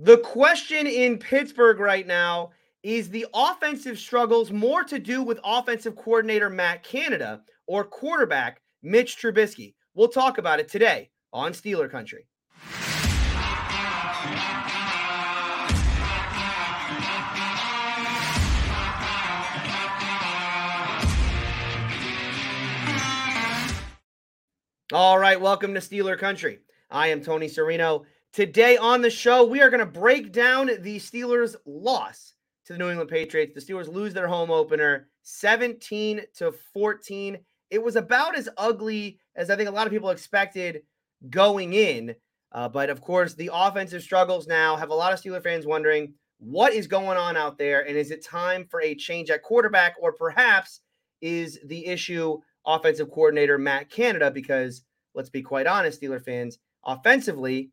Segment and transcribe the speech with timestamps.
[0.00, 2.50] The question in Pittsburgh right now
[2.82, 9.16] is the offensive struggles more to do with offensive coordinator Matt Canada or quarterback Mitch
[9.16, 9.74] Trubisky?
[9.94, 12.26] We'll talk about it today on Steeler Country.
[24.92, 26.58] All right, welcome to Steeler Country.
[26.90, 28.04] I am Tony Serino.
[28.34, 32.34] Today on the show, we are going to break down the Steelers' loss
[32.66, 33.54] to the New England Patriots.
[33.54, 37.38] The Steelers lose their home opener 17 to 14.
[37.70, 40.82] It was about as ugly as I think a lot of people expected
[41.30, 42.16] going in.
[42.50, 46.12] Uh, but of course, the offensive struggles now have a lot of Steeler fans wondering
[46.38, 49.94] what is going on out there, and is it time for a change at quarterback,
[50.00, 50.80] or perhaps
[51.20, 54.82] is the issue offensive coordinator Matt Canada because
[55.14, 57.70] let's be quite honest, Steeler fans, offensively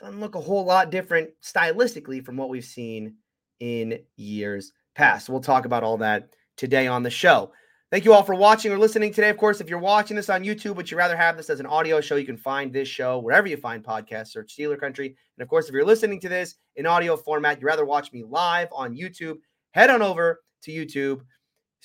[0.00, 3.16] doesn't look a whole lot different stylistically from what we've seen
[3.60, 5.28] in years past.
[5.28, 7.52] we'll talk about all that today on the show.
[7.90, 9.28] Thank you all for watching or listening today.
[9.28, 11.66] Of course, if you're watching this on YouTube, but you'd rather have this as an
[11.66, 14.28] audio show, you can find this show wherever you find podcasts.
[14.28, 15.06] Search Steeler Country.
[15.06, 18.24] And of course, if you're listening to this in audio format, you'd rather watch me
[18.24, 19.36] live on YouTube,
[19.72, 21.20] head on over to YouTube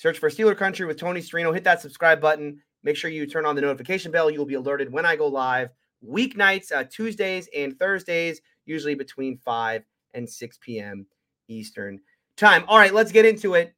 [0.00, 1.52] Search for Steeler Country with Tony Serino.
[1.52, 2.62] Hit that subscribe button.
[2.82, 4.30] Make sure you turn on the notification bell.
[4.30, 5.68] You will be alerted when I go live
[6.06, 9.84] weeknights, uh, Tuesdays and Thursdays, usually between 5
[10.14, 11.06] and 6 p.m.
[11.48, 12.00] Eastern
[12.36, 12.64] time.
[12.68, 13.74] All right, let's get into it.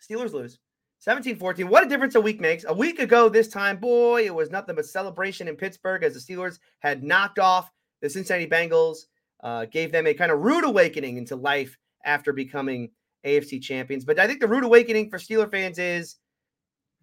[0.00, 0.58] Steelers lose
[0.98, 1.68] 17 14.
[1.68, 2.64] What a difference a week makes.
[2.66, 6.20] A week ago, this time, boy, it was nothing but celebration in Pittsburgh as the
[6.20, 8.98] Steelers had knocked off the Cincinnati Bengals,
[9.42, 12.90] uh, gave them a kind of rude awakening into life after becoming
[13.24, 14.04] AFC champions.
[14.04, 16.16] But I think the rude awakening for Steeler fans is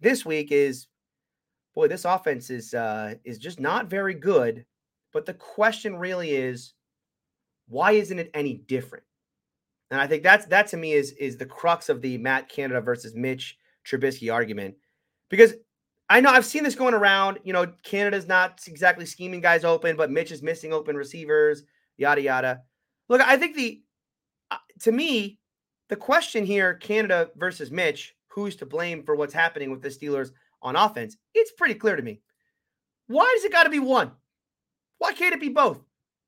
[0.00, 0.86] this week is
[1.74, 4.64] boy, this offense is uh is just not very good.
[5.12, 6.72] But the question really is,
[7.68, 9.04] why isn't it any different?
[9.90, 12.80] And I think that's that to me is is the crux of the Matt Canada
[12.80, 14.74] versus Mitch Trubisky argument.
[15.28, 15.54] Because
[16.08, 17.38] I know I've seen this going around.
[17.44, 21.64] You know, Canada's not exactly scheming guys open, but Mitch is missing open receivers,
[21.96, 22.62] yada yada.
[23.08, 23.82] Look, I think the
[24.50, 25.38] uh, to me,
[25.88, 30.32] the question here, Canada versus Mitch, who's to blame for what's happening with the Steelers
[30.62, 31.16] on offense?
[31.34, 32.20] It's pretty clear to me.
[33.06, 34.12] Why does it got to be one?
[34.98, 35.80] Why can't it be both?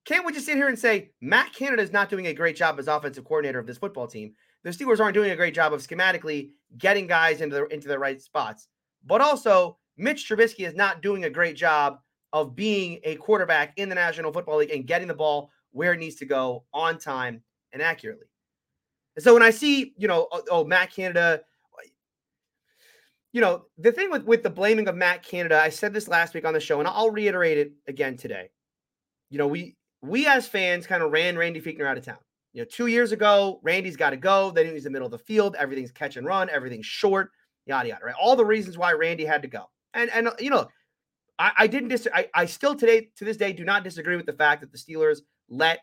[0.04, 2.78] Can't we just sit here and say Matt Canada is not doing a great job
[2.78, 4.34] as offensive coordinator of this football team?
[4.64, 7.98] The Steelers aren't doing a great job of schematically getting guys into the into the
[7.98, 8.68] right spots.
[9.04, 11.98] But also, Mitch Trubisky is not doing a great job
[12.32, 16.00] of being a quarterback in the National Football League and getting the ball where it
[16.00, 17.42] needs to go on time
[17.72, 18.26] and accurately.
[19.16, 21.42] And so when I see, you know, oh, oh, Matt Canada,
[23.34, 26.34] you know, the thing with with the blaming of Matt Canada, I said this last
[26.34, 28.48] week on the show, and I'll reiterate it again today.
[29.28, 32.18] You know, we we as fans kind of ran Randy Fichtner out of town.
[32.52, 34.52] You know, two years ago, Randy's got to go.
[34.52, 35.56] Then he's in the middle of the field.
[35.58, 36.48] Everything's catch and run.
[36.48, 37.32] Everything's short.
[37.66, 38.04] Yada yada.
[38.04, 38.14] Right.
[38.20, 39.64] All the reasons why Randy had to go.
[39.94, 40.68] And and you know,
[41.36, 42.06] I, I didn't dis.
[42.14, 44.78] I, I still today to this day do not disagree with the fact that the
[44.78, 45.80] Steelers let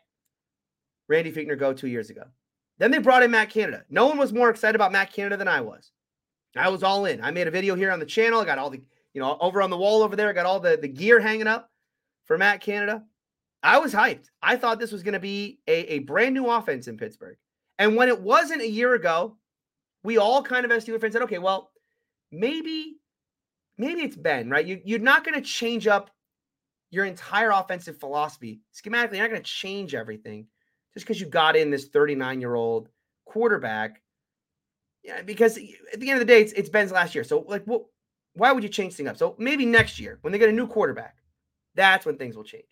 [1.06, 2.24] Randy Fichtner go two years ago.
[2.78, 3.84] Then they brought in Matt Canada.
[3.90, 5.92] No one was more excited about Matt Canada than I was.
[6.56, 7.22] I was all in.
[7.22, 8.40] I made a video here on the channel.
[8.40, 8.82] I got all the,
[9.14, 10.28] you know, over on the wall over there.
[10.28, 11.70] I got all the, the gear hanging up
[12.24, 13.04] for Matt Canada.
[13.62, 14.26] I was hyped.
[14.42, 17.36] I thought this was going to be a, a brand new offense in Pittsburgh.
[17.78, 19.36] And when it wasn't a year ago,
[20.04, 21.70] we all kind of as Steeler fans said, okay, well,
[22.30, 22.96] maybe,
[23.78, 24.66] maybe it's Ben, right?
[24.66, 26.10] You, you're not going to change up
[26.90, 28.60] your entire offensive philosophy.
[28.74, 30.46] Schematically, you're not going to change everything
[30.92, 32.88] just because you got in this 39 year old
[33.24, 34.02] quarterback.
[35.02, 35.58] Yeah, because
[35.92, 37.24] at the end of the day, it's, it's Ben's last year.
[37.24, 37.82] So, like, what?
[38.34, 39.18] Why would you change things up?
[39.18, 41.16] So maybe next year when they get a new quarterback,
[41.74, 42.64] that's when things will change.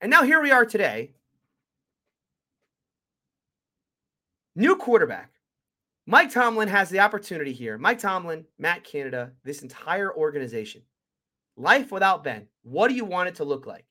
[0.00, 1.12] And now here we are today.
[4.54, 5.32] New quarterback.
[6.06, 7.78] Mike Tomlin has the opportunity here.
[7.78, 10.82] Mike Tomlin, Matt Canada, this entire organization.
[11.56, 12.46] Life without Ben.
[12.62, 13.84] What do you want it to look like?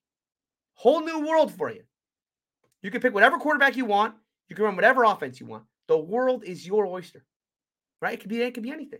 [0.75, 1.84] Whole new world for you.
[2.81, 4.15] You can pick whatever quarterback you want.
[4.48, 5.63] You can run whatever offense you want.
[5.88, 7.24] The world is your oyster,
[8.02, 8.14] right?
[8.14, 9.00] It could be it could be anything.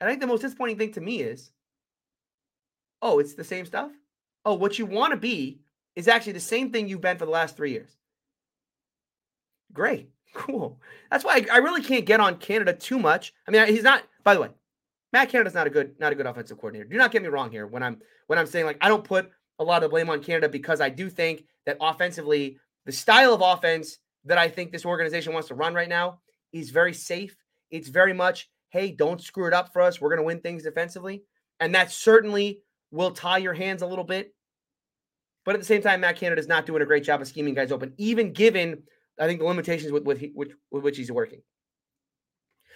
[0.00, 1.50] And I think the most disappointing thing to me is,
[3.00, 3.90] oh, it's the same stuff.
[4.44, 5.60] Oh, what you want to be
[5.94, 7.96] is actually the same thing you've been for the last three years.
[9.72, 10.80] Great, cool.
[11.10, 13.32] That's why I, I really can't get on Canada too much.
[13.48, 14.02] I mean, he's not.
[14.22, 14.50] By the way,
[15.12, 16.88] Matt Canada's not a good not a good offensive coordinator.
[16.88, 19.30] Do not get me wrong here when I'm when I'm saying like I don't put
[19.58, 23.40] a lot of blame on Canada because I do think that offensively, the style of
[23.40, 26.20] offense that I think this organization wants to run right now
[26.52, 27.36] is very safe.
[27.70, 30.00] It's very much, hey, don't screw it up for us.
[30.00, 31.24] We're going to win things defensively.
[31.60, 34.34] And that certainly will tie your hands a little bit
[35.44, 37.54] But at the same time, Matt Canada is not doing a great job of scheming
[37.54, 38.82] guys open, even given
[39.18, 41.42] I think the limitations with with, with, with which he's working.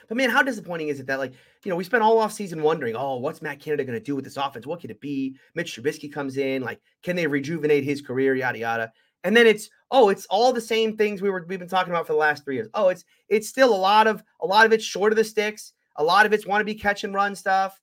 [0.08, 1.32] But man, how disappointing is it that like
[1.64, 4.16] you know we spent all off season wondering, oh, what's Matt Canada going to do
[4.16, 4.66] with this offense?
[4.66, 5.36] What could it be?
[5.54, 8.34] Mitch Trubisky comes in, like, can they rejuvenate his career?
[8.34, 8.92] Yada yada.
[9.24, 12.06] And then it's oh, it's all the same things we were we've been talking about
[12.06, 12.68] for the last three years.
[12.74, 15.72] Oh, it's it's still a lot of a lot of it's short of the sticks.
[15.96, 17.80] A lot of it's want to be catch and run stuff.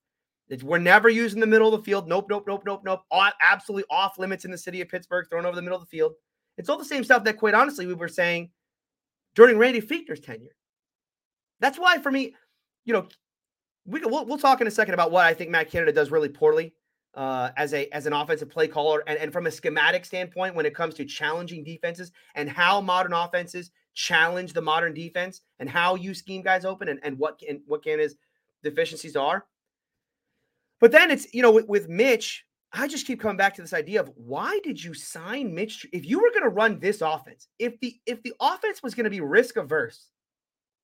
[0.50, 2.08] It's, we're never using the middle of the field.
[2.08, 3.02] Nope, nope, nope, nope, nope.
[3.12, 5.90] All, absolutely off limits in the city of Pittsburgh, thrown over the middle of the
[5.90, 6.14] field.
[6.58, 8.50] It's all the same stuff that, quite honestly, we were saying
[9.36, 10.56] during Randy Fichtner's tenure.
[11.60, 12.34] That's why, for me,
[12.86, 13.08] you know,
[13.86, 16.30] we we'll, we'll talk in a second about what I think Matt Canada does really
[16.30, 16.74] poorly
[17.16, 20.66] uh, as a as an offensive play caller, and, and from a schematic standpoint, when
[20.66, 25.96] it comes to challenging defenses and how modern offenses challenge the modern defense, and how
[25.96, 28.16] you scheme guys open, and, and what can what can Canada's
[28.64, 29.46] deficiencies are.
[30.80, 33.74] But then it's you know with, with Mitch, I just keep coming back to this
[33.74, 35.86] idea of why did you sign Mitch?
[35.92, 39.06] If you were going to run this offense, if the if the offense was going
[39.06, 40.08] to be risk averse,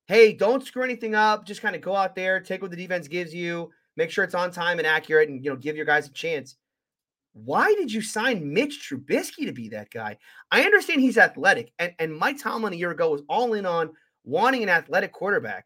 [0.07, 1.45] hey, don't screw anything up.
[1.45, 4.35] Just kind of go out there, take what the defense gives you, make sure it's
[4.35, 6.55] on time and accurate, and you know give your guys a chance.
[7.33, 10.17] Why did you sign Mitch Trubisky to be that guy?
[10.51, 13.91] I understand he's athletic, and and Mike Tomlin a year ago was all in on
[14.23, 15.65] wanting an athletic quarterback,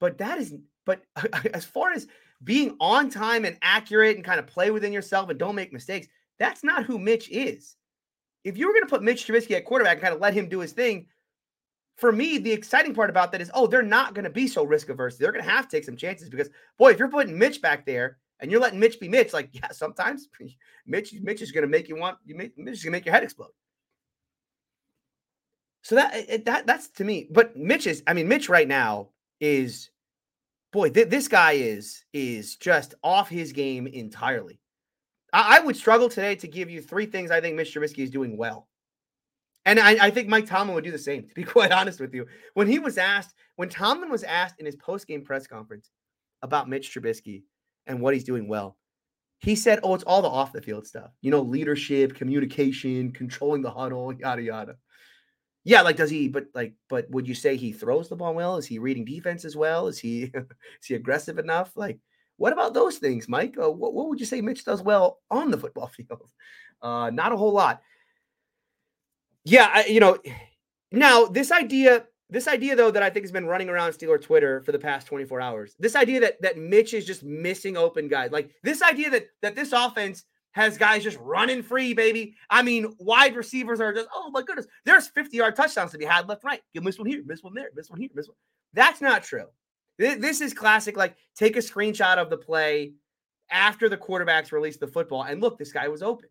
[0.00, 0.54] but that is
[0.84, 1.02] but
[1.54, 2.06] as far as
[2.44, 6.08] being on time and accurate and kind of play within yourself and don't make mistakes,
[6.38, 7.76] that's not who Mitch is.
[8.44, 10.48] If you were going to put Mitch Trubisky at quarterback and kind of let him
[10.48, 11.06] do his thing,
[12.02, 14.64] for me, the exciting part about that is, oh, they're not going to be so
[14.64, 15.16] risk averse.
[15.16, 17.86] They're going to have to take some chances because, boy, if you're putting Mitch back
[17.86, 20.28] there and you're letting Mitch be Mitch, like, yeah, sometimes
[20.86, 23.14] Mitch, Mitch is going to make you want, you Mitch is going to make your
[23.14, 23.52] head explode.
[25.82, 27.28] So that that that's to me.
[27.30, 29.10] But Mitch is, I mean, Mitch right now
[29.40, 29.90] is
[30.72, 34.58] boy, th- this guy is is just off his game entirely.
[35.32, 38.10] I-, I, would struggle today to give you three things I think Mitch Trubisky is
[38.10, 38.66] doing well.
[39.64, 42.14] And I, I think Mike Tomlin would do the same, to be quite honest with
[42.14, 42.26] you.
[42.54, 45.90] When he was asked, when Tomlin was asked in his post-game press conference
[46.42, 47.42] about Mitch Trubisky
[47.86, 48.76] and what he's doing well,
[49.38, 53.62] he said, Oh, it's all the off the field stuff, you know, leadership, communication, controlling
[53.62, 54.76] the huddle, yada yada.
[55.64, 56.28] Yeah, like does he?
[56.28, 58.56] But like, but would you say he throws the ball well?
[58.56, 59.86] Is he reading defense as well?
[59.86, 61.76] Is he is he aggressive enough?
[61.76, 62.00] Like,
[62.36, 63.56] what about those things, Mike?
[63.60, 66.30] Uh, what what would you say Mitch does well on the football field?
[66.80, 67.80] Uh, not a whole lot.
[69.44, 70.18] Yeah, I, you know,
[70.92, 74.62] now this idea, this idea though that I think has been running around Steeler Twitter
[74.62, 75.74] for the past 24 hours.
[75.78, 79.54] This idea that that Mitch is just missing open guys, like this idea that that
[79.54, 82.34] this offense has guys just running free, baby.
[82.50, 86.04] I mean, wide receivers are just, oh my goodness, there's 50 yard touchdowns to be
[86.04, 86.60] had left, right.
[86.72, 88.36] You miss one here, miss one there, miss one here, miss one.
[88.74, 89.46] That's not true.
[89.98, 90.96] This is classic.
[90.96, 92.92] Like, take a screenshot of the play
[93.50, 96.28] after the quarterbacks released the football, and look, this guy was open.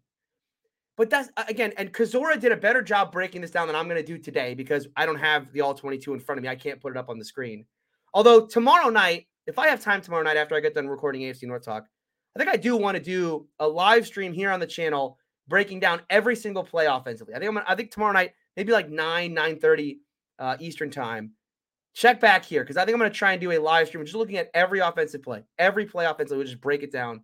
[0.98, 3.98] But that's again, and Kozora did a better job breaking this down than I'm going
[3.98, 6.50] to do today because I don't have the all 22 in front of me.
[6.50, 7.66] I can't put it up on the screen.
[8.14, 11.44] Although tomorrow night, if I have time tomorrow night after I get done recording AFC
[11.44, 11.86] North Talk,
[12.36, 15.18] I think I do want to do a live stream here on the channel
[15.48, 17.34] breaking down every single play offensively.
[17.34, 20.00] I think I'm gonna, I think tomorrow night, maybe like 9, 9 30
[20.40, 21.32] uh, Eastern time.
[21.94, 24.06] Check back here because I think I'm going to try and do a live stream
[24.06, 26.38] just looking at every offensive play, every play offensively.
[26.38, 27.22] We'll just break it down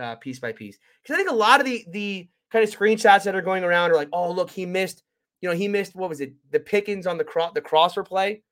[0.00, 0.78] uh, piece by piece.
[1.02, 3.90] Because I think a lot of the the kind of screenshots that are going around
[3.90, 5.02] are like, oh, look, he missed,
[5.40, 8.42] you know, he missed what was it, the Pickens on the cross, the crosser play.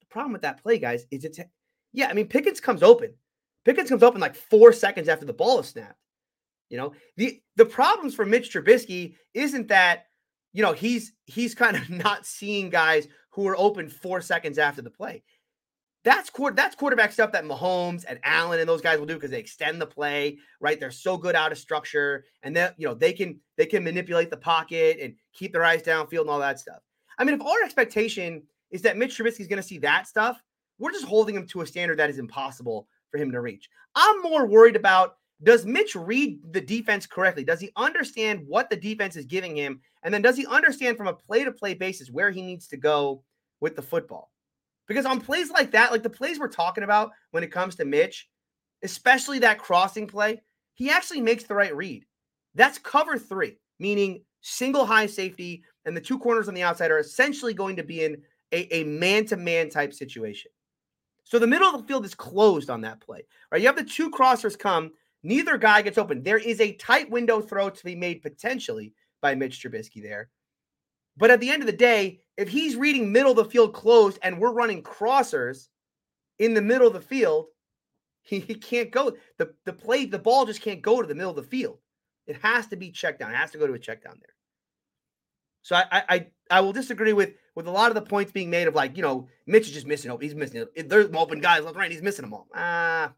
[0.00, 1.38] The problem with that play, guys, is it's
[1.92, 3.14] yeah, I mean, Pickens comes open.
[3.64, 5.98] Pickens comes open like four seconds after the ball is snapped.
[6.68, 10.06] You know, the the problems for Mitch Trubisky isn't that,
[10.52, 14.82] you know, he's he's kind of not seeing guys who are open four seconds after
[14.82, 15.22] the play.
[16.06, 19.40] That's that's quarterback stuff that Mahomes and Allen and those guys will do because they
[19.40, 20.78] extend the play, right?
[20.78, 24.30] They're so good out of structure, and that you know they can they can manipulate
[24.30, 26.78] the pocket and keep their eyes downfield and all that stuff.
[27.18, 30.40] I mean, if our expectation is that Mitch Trubisky is going to see that stuff,
[30.78, 33.68] we're just holding him to a standard that is impossible for him to reach.
[33.96, 37.42] I'm more worried about does Mitch read the defense correctly?
[37.42, 39.80] Does he understand what the defense is giving him?
[40.04, 42.76] And then does he understand from a play to play basis where he needs to
[42.76, 43.24] go
[43.58, 44.30] with the football?
[44.86, 47.84] Because on plays like that, like the plays we're talking about when it comes to
[47.84, 48.28] Mitch,
[48.82, 50.40] especially that crossing play,
[50.74, 52.04] he actually makes the right read.
[52.54, 56.98] That's cover three, meaning single high safety, and the two corners on the outside are
[56.98, 60.50] essentially going to be in a man to man type situation.
[61.24, 63.60] So the middle of the field is closed on that play, right?
[63.60, 64.92] You have the two crossers come,
[65.24, 66.22] neither guy gets open.
[66.22, 70.30] There is a tight window throw to be made potentially by Mitch Trubisky there.
[71.16, 74.18] But at the end of the day, if he's reading middle of the field closed
[74.22, 75.68] and we're running crossers
[76.38, 77.46] in the middle of the field,
[78.22, 79.16] he, he can't go.
[79.38, 81.78] The, the play, the ball just can't go to the middle of the field.
[82.26, 83.30] It has to be checked down.
[83.30, 84.34] It has to go to a check down there.
[85.62, 88.68] So I I I will disagree with with a lot of the points being made
[88.68, 90.24] of like you know Mitch is just missing open.
[90.24, 90.88] He's missing it.
[90.88, 91.90] There's open guys left right.
[91.90, 92.46] He's missing them all.
[92.54, 93.08] Ah, uh,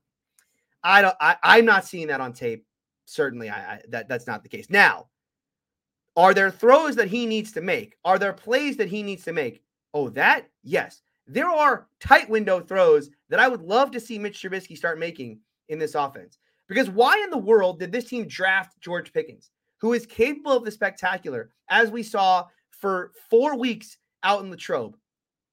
[0.82, 1.16] I don't.
[1.20, 2.64] I, I'm not seeing that on tape.
[3.04, 4.70] Certainly, I, I that that's not the case.
[4.70, 5.08] Now,
[6.18, 7.96] are there throws that he needs to make?
[8.04, 9.62] Are there plays that he needs to make?
[9.94, 11.00] Oh, that yes.
[11.28, 15.38] There are tight window throws that I would love to see Mitch Trubisky start making
[15.68, 16.38] in this offense.
[16.68, 20.64] Because why in the world did this team draft George Pickens, who is capable of
[20.64, 24.96] the spectacular, as we saw for four weeks out in Latrobe?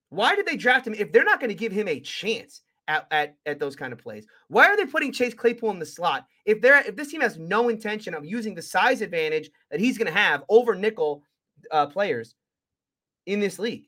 [0.09, 3.07] Why did they draft him if they're not going to give him a chance at,
[3.11, 4.25] at, at those kind of plays?
[4.47, 7.37] Why are they putting Chase Claypool in the slot if they're if this team has
[7.37, 11.23] no intention of using the size advantage that he's going to have over nickel
[11.71, 12.35] uh, players
[13.25, 13.87] in this league?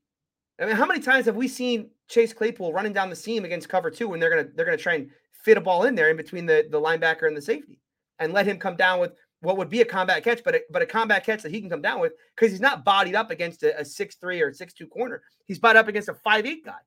[0.59, 3.69] I mean, how many times have we seen Chase Claypool running down the seam against
[3.69, 5.09] cover two when they're gonna they're gonna try and
[5.43, 7.79] fit a ball in there in between the, the linebacker and the safety
[8.19, 10.81] and let him come down with what would be a combat catch, but a, but
[10.81, 13.61] a combat catch that he can come down with because he's not bodied up against
[13.63, 15.21] a, a six three or six two corner.
[15.45, 16.79] He's bodied up against a five eight guy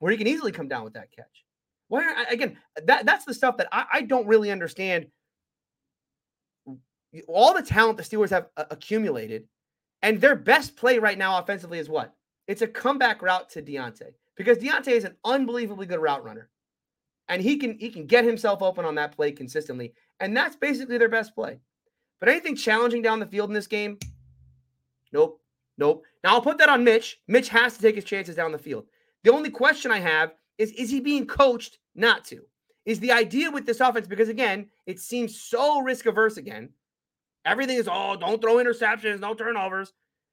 [0.00, 1.43] where he can easily come down with that catch.
[1.88, 2.56] Why again?
[2.84, 5.06] That that's the stuff that I, I don't really understand.
[7.28, 9.44] All the talent the Steelers have uh, accumulated,
[10.02, 12.14] and their best play right now offensively is what?
[12.48, 16.50] It's a comeback route to Diontae because Diontae is an unbelievably good route runner,
[17.28, 20.98] and he can he can get himself open on that play consistently, and that's basically
[20.98, 21.58] their best play.
[22.18, 23.98] But anything challenging down the field in this game,
[25.12, 25.40] nope,
[25.76, 26.04] nope.
[26.22, 27.20] Now I'll put that on Mitch.
[27.28, 28.86] Mitch has to take his chances down the field.
[29.22, 32.42] The only question I have is is he being coached not to?
[32.84, 36.70] Is the idea with this offense because again it seems so risk averse again.
[37.44, 39.92] Everything is oh don't throw interceptions, no turnovers.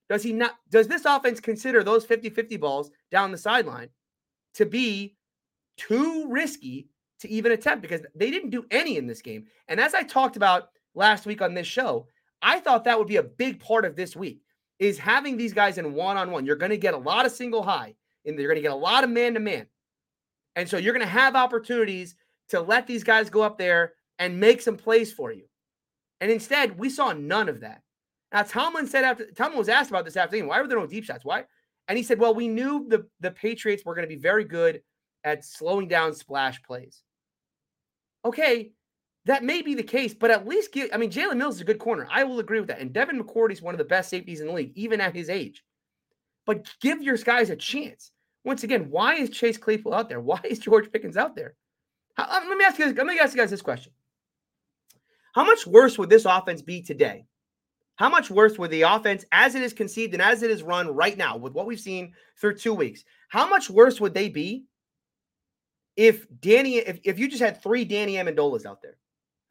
[0.09, 0.57] Does he not?
[0.69, 3.89] Does this offense consider those 50 50 balls down the sideline
[4.55, 5.15] to be
[5.77, 7.81] too risky to even attempt?
[7.81, 9.45] Because they didn't do any in this game.
[9.69, 12.07] And as I talked about last week on this show,
[12.41, 14.41] I thought that would be a big part of this week
[14.79, 16.45] is having these guys in one on one.
[16.45, 17.93] You're going to get a lot of single high,
[18.25, 19.67] and you're going to get a lot of man to man.
[20.55, 22.15] And so you're going to have opportunities
[22.50, 25.43] to let these guys go up there and make some plays for you.
[26.20, 27.81] And instead, we saw none of that.
[28.34, 31.03] Now Tomlin said after Tomlin was asked about this afternoon, why were there no deep
[31.03, 31.25] shots?
[31.25, 31.46] Why?
[31.88, 34.81] And he said, well, we knew the the Patriots were going to be very good
[35.24, 37.01] at slowing down splash plays.
[38.24, 38.72] Okay,
[39.25, 40.89] that may be the case, but at least give.
[40.93, 42.08] I mean, Jalen Mills is a good corner.
[42.10, 42.79] I will agree with that.
[42.79, 45.29] And Devin McCourty is one of the best safeties in the league, even at his
[45.29, 45.63] age.
[46.46, 48.12] But give your guys a chance.
[48.43, 50.19] Once again, why is Chase Claypool out there?
[50.31, 51.55] Why is George Pickens out there?
[52.15, 52.91] How, uh, let me ask you.
[52.91, 53.91] Let me ask you guys this question:
[55.33, 57.25] How much worse would this offense be today
[58.01, 60.88] how much worse would the offense, as it is conceived and as it is run
[60.88, 64.65] right now, with what we've seen through two weeks, how much worse would they be
[65.95, 68.98] if Danny, if, if you just had three Danny Amendolas out there?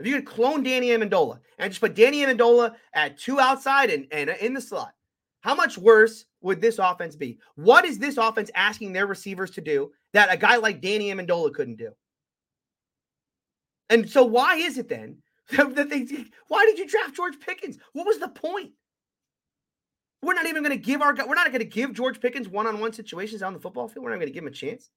[0.00, 4.08] If you could clone Danny Amendola and just put Danny Amendola at two outside and,
[4.10, 4.94] and in the slot,
[5.42, 7.38] how much worse would this offense be?
[7.54, 11.52] What is this offense asking their receivers to do that a guy like Danny Amendola
[11.52, 11.90] couldn't do?
[13.88, 15.18] And so, why is it then
[15.50, 16.06] that they,
[16.48, 17.78] why did you draft George Pickens?
[17.92, 18.72] What was the point?
[20.22, 22.92] We're not even going to give our we're not going to give George Pickens one-on-one
[22.92, 24.04] situations on the football field.
[24.04, 24.90] We're not going to give him a chance.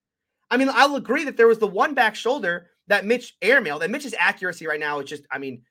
[0.51, 3.89] I mean, I'll agree that there was the one back shoulder that Mitch airmailed, that
[3.89, 5.61] Mitch's accuracy right now is just, I mean,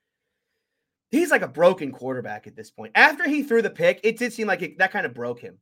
[1.12, 2.90] he's like a broken quarterback at this point.
[2.96, 5.58] After he threw the pick, it did seem like it, that kind of broke him.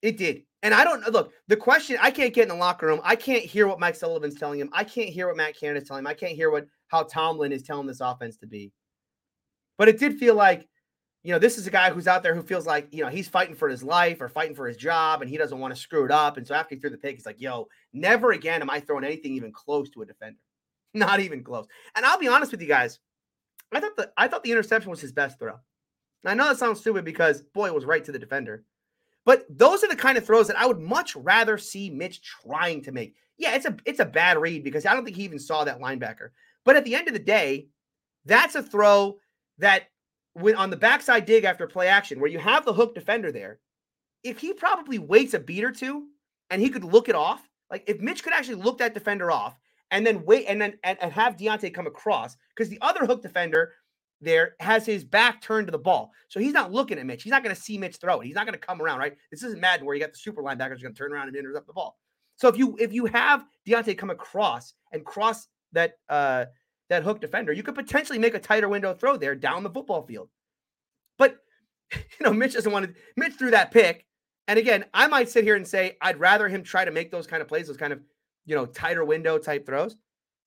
[0.00, 0.42] It did.
[0.62, 3.00] And I don't look, the question I can't get in the locker room.
[3.04, 4.70] I can't hear what Mike Sullivan's telling him.
[4.72, 6.06] I can't hear what Matt Canada is telling him.
[6.06, 8.72] I can't hear what how Tomlin is telling this offense to be.
[9.78, 10.66] But it did feel like,
[11.22, 13.28] you know, this is a guy who's out there who feels like, you know, he's
[13.28, 16.04] fighting for his life or fighting for his job and he doesn't want to screw
[16.04, 16.36] it up.
[16.36, 19.04] And so after he threw the pick, he's like, yo, never again am I throwing
[19.04, 20.38] anything even close to a defender.
[20.94, 21.66] Not even close.
[21.96, 23.00] And I'll be honest with you guys.
[23.72, 25.54] I thought the I thought the interception was his best throw.
[26.24, 28.64] I know that sounds stupid because boy, it was right to the defender.
[29.24, 32.82] But those are the kind of throws that I would much rather see Mitch trying
[32.84, 33.16] to make.
[33.38, 35.80] Yeah, it's a it's a bad read because I don't think he even saw that
[35.80, 36.30] linebacker.
[36.64, 37.68] But at the end of the day,
[38.24, 39.18] that's a throw
[39.58, 39.84] that
[40.34, 43.58] when on the backside dig after play action, where you have the hook defender there,
[44.22, 46.06] if he probably waits a beat or two
[46.50, 49.58] and he could look it off, like if Mitch could actually look that defender off
[49.90, 53.22] and then wait and then and, and have Diontae come across, because the other hook
[53.22, 53.72] defender
[54.20, 56.10] there has his back turned to the ball.
[56.28, 57.22] So he's not looking at Mitch.
[57.22, 58.26] He's not going to see Mitch throw it.
[58.26, 59.14] He's not going to come around, right?
[59.30, 61.66] This isn't Madden where you got the super linebackers going to turn around and intercept
[61.66, 61.98] the ball.
[62.36, 66.46] So if you if you have Diontae come across and cross that uh,
[66.88, 70.02] that hook defender, you could potentially make a tighter window throw there down the football
[70.02, 70.28] field.
[71.18, 71.38] But
[71.92, 72.94] you know, Mitch doesn't want to.
[73.16, 74.06] Mitch threw that pick,
[74.48, 77.26] and again, I might sit here and say I'd rather him try to make those
[77.26, 78.00] kind of plays, those kind of
[78.46, 79.96] you know tighter window type throws.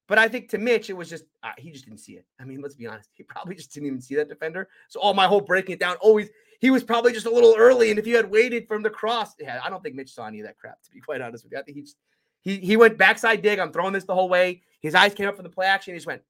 [0.08, 2.26] But I think to Mitch, it was just uh, he just didn't see it.
[2.40, 4.68] I mean, let's be honest, he probably just didn't even see that defender.
[4.88, 6.30] So all my whole breaking it down, always
[6.60, 7.92] he was probably just a little early.
[7.92, 10.40] And if you had waited from the cross, yeah, I don't think Mitch saw any
[10.40, 10.82] of that crap.
[10.84, 11.98] To be quite honest with you, I think he just,
[12.42, 13.60] he he went backside dig.
[13.60, 14.64] I'm throwing this the whole way.
[14.82, 15.94] His eyes came up from the play action.
[15.94, 16.24] He just went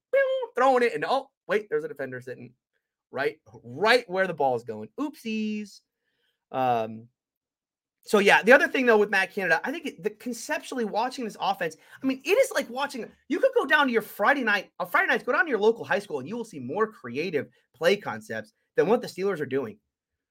[0.55, 2.51] throwing it, and oh wait, there's a defender sitting
[3.11, 4.89] right right where the ball is going.
[4.99, 5.79] Oopsies.
[6.51, 7.07] Um,
[8.03, 11.37] so yeah, the other thing though with Matt Canada, I think the conceptually watching this
[11.39, 13.05] offense, I mean, it is like watching.
[13.27, 15.59] You could go down to your Friday night, on Friday nights, go down to your
[15.59, 19.39] local high school, and you will see more creative play concepts than what the Steelers
[19.39, 19.77] are doing.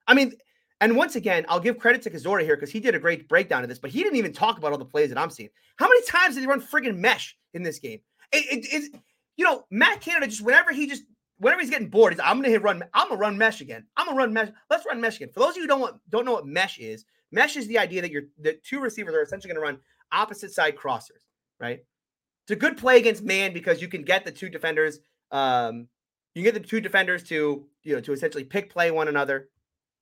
[0.06, 0.32] I mean,
[0.80, 3.62] and once again, I'll give credit to Kozora here because he did a great breakdown
[3.62, 5.50] of this, but he didn't even talk about all the plays that I'm seeing.
[5.76, 8.00] How many times did he run friggin' mesh in this game?
[8.32, 9.00] It, it, it,
[9.36, 11.02] you know, Matt Canada just whenever he just
[11.38, 12.82] whenever he's getting bored, he's I'm gonna hit run.
[12.94, 13.84] I'm gonna run mesh again.
[13.96, 14.50] I'm gonna run mesh.
[14.70, 15.30] Let's run mesh again.
[15.32, 17.78] For those of you who don't want, don't know what mesh is, mesh is the
[17.78, 19.78] idea that you're the two receivers are essentially gonna run
[20.12, 21.22] opposite side crossers,
[21.60, 21.80] right?
[22.44, 25.00] It's a good play against man because you can get the two defenders.
[25.30, 25.88] Um,
[26.34, 29.48] you can get the two defenders to you know to essentially pick play one another.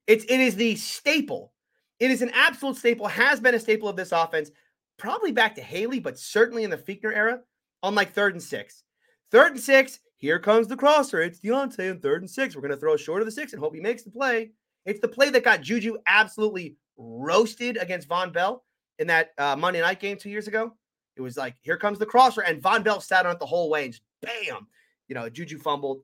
[0.07, 1.52] It's it is the staple.
[1.99, 3.09] It is an absolute staple.
[3.09, 4.50] Has been a staple of this offense,
[4.99, 7.40] probably back to Haley, but certainly in the Fichtner era.
[7.83, 8.83] On like third and six,
[9.31, 10.00] third and six.
[10.26, 11.21] Here comes the crosser.
[11.21, 12.56] It's Diontae in third and six.
[12.56, 14.50] We're going to throw short of the six and hope he makes the play.
[14.85, 18.64] It's the play that got Juju absolutely roasted against Vonn Bell
[18.99, 20.73] in that uh, Monday night game two years ago.
[21.14, 23.71] It was like, here comes the crosser, and Vonn Bell sat on it the whole
[23.71, 24.66] way and just bam,
[25.06, 26.00] you know, Juju fumbled.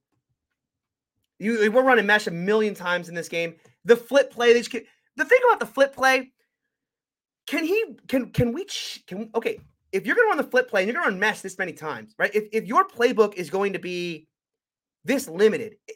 [1.41, 3.57] You, we're running mesh a million times in this game.
[3.87, 4.71] The flip play, they just,
[5.17, 6.31] the thing about the flip play,
[7.49, 8.69] can he, can, can we,
[9.09, 9.59] can, okay,
[9.93, 11.59] if you're going to run the flip play and you're going to run mesh this
[11.59, 12.35] many times, right?
[12.35, 14.27] If, if your playbook is going to be
[15.05, 15.95] this limited, eh,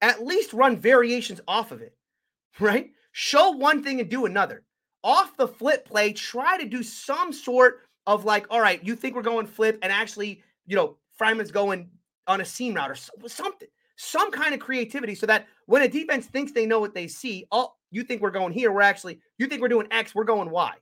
[0.00, 1.96] at least run variations off of it,
[2.60, 2.90] right?
[3.12, 4.62] Show one thing and do another.
[5.02, 9.14] Off the flip play, try to do some sort of like, all right, you think
[9.14, 11.88] we're going flip, and actually, you know, Freiermuth's going
[12.26, 16.26] on a seam route or something, some kind of creativity so that when a defense
[16.26, 19.46] thinks they know what they see, oh, you think we're going here, we're actually, you
[19.46, 20.72] think we're doing X, we're going Y.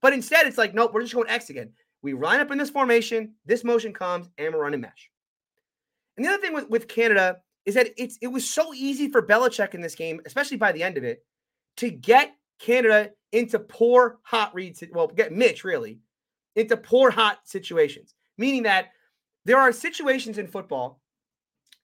[0.00, 1.72] But instead, it's like, nope, we're just going X again.
[2.02, 5.10] We line up in this formation, this motion comes, and we're running mesh.
[6.16, 9.22] And the other thing with, with Canada is that it's it was so easy for
[9.22, 11.24] Belichick in this game, especially by the end of it,
[11.76, 14.82] to get Canada into poor hot reads.
[14.92, 16.00] Well, get Mitch really
[16.56, 18.88] into poor hot situations, meaning that
[19.44, 21.00] there are situations in football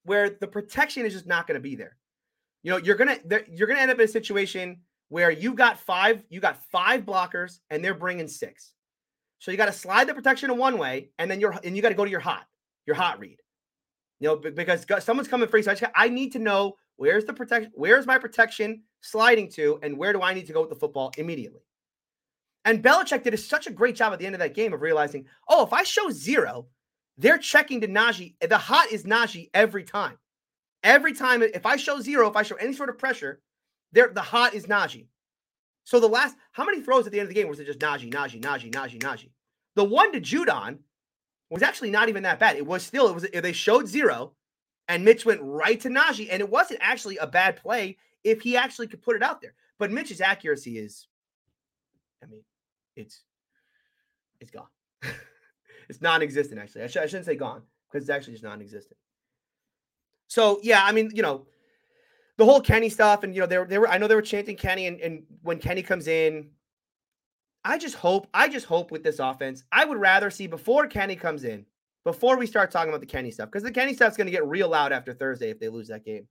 [0.05, 1.97] where the protection is just not going to be there.
[2.63, 4.79] You know, you're gonna you're gonna end up in a situation
[5.11, 8.73] where you got five, you got five blockers, and they're bringing six.
[9.39, 11.83] So you got to slide the protection in one way, and then you're and you
[11.83, 12.47] got to go to your hot,
[12.87, 13.39] your hot read.
[14.21, 15.63] You know, because someone's coming free.
[15.63, 19.79] So I, just, I need to know where's the protection, where's my protection sliding to,
[19.83, 21.61] and where do I need to go with the football immediately.
[22.65, 25.27] And Belichick did such a great job at the end of that game of realizing,
[25.49, 26.67] oh, if I show zero,
[27.17, 28.35] they're checking to Najee.
[28.47, 30.19] The hot is Najee every time.
[30.83, 33.41] Every time, if I show zero, if I show any sort of pressure,
[33.93, 35.07] there the hot is Najee.
[35.89, 37.79] So the last, how many throws at the end of the game was it just
[37.79, 39.31] Najee, Najee, Najee, Najee, Najee?
[39.75, 40.81] The one to Judon
[41.49, 42.57] was actually not even that bad.
[42.57, 44.35] It was still, it was they showed zero,
[44.89, 48.55] and Mitch went right to Najee, and it wasn't actually a bad play if he
[48.55, 49.55] actually could put it out there.
[49.79, 51.07] But Mitch's accuracy is,
[52.23, 52.43] I mean,
[52.95, 53.23] it's
[54.41, 54.69] it's gone.
[55.89, 56.61] it's non-existent.
[56.61, 58.99] Actually, I, sh- I shouldn't say gone because it's actually just non-existent.
[60.27, 61.47] So yeah, I mean, you know,
[62.39, 64.23] the whole Kenny stuff, and you know, they were, they were I know they were
[64.23, 66.49] chanting Kenny, and, and when Kenny comes in,
[67.65, 71.17] I just hope, I just hope with this offense, I would rather see before Kenny
[71.17, 71.67] comes in,
[72.05, 74.47] before we start talking about the Kenny stuff, because the Kenny stuff's going to get
[74.47, 76.27] real loud after Thursday if they lose that game.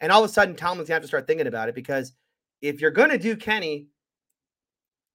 [0.00, 2.12] And all of a sudden, Tomlin's gonna have to start thinking about it because
[2.62, 3.88] if you're gonna do Kenny,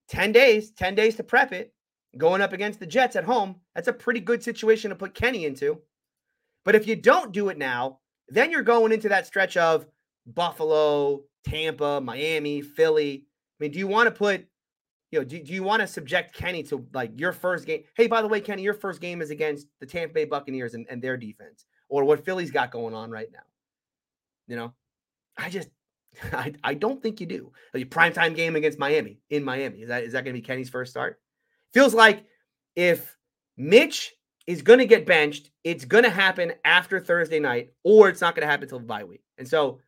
[0.10, 1.74] 10 days, 10 days to prep it,
[2.18, 5.46] going up against the Jets at home, that's a pretty good situation to put Kenny
[5.46, 5.82] into.
[6.64, 9.86] But if you don't do it now, then you're going into that stretch of
[10.26, 13.26] Buffalo, Tampa, Miami, Philly.
[13.26, 14.46] I mean, do you want to put,
[15.12, 17.84] you know, do, do you want to subject Kenny to like your first game?
[17.96, 20.86] Hey, by the way, Kenny, your first game is against the Tampa Bay Buccaneers and,
[20.90, 23.40] and their defense, or what Philly's got going on right now.
[24.48, 24.74] You know,
[25.38, 25.70] I just
[26.34, 27.52] I, I don't think you do.
[27.74, 29.82] A primetime game against Miami in Miami.
[29.82, 31.20] Is that is that gonna be Kenny's first start?
[31.74, 32.26] Feels like
[32.76, 33.16] if
[33.58, 34.14] Mitch
[34.48, 35.50] is going to get benched.
[35.64, 38.86] It's going to happen after Thursday night, or it's not going to happen until the
[38.86, 39.24] bye week.
[39.38, 39.80] And so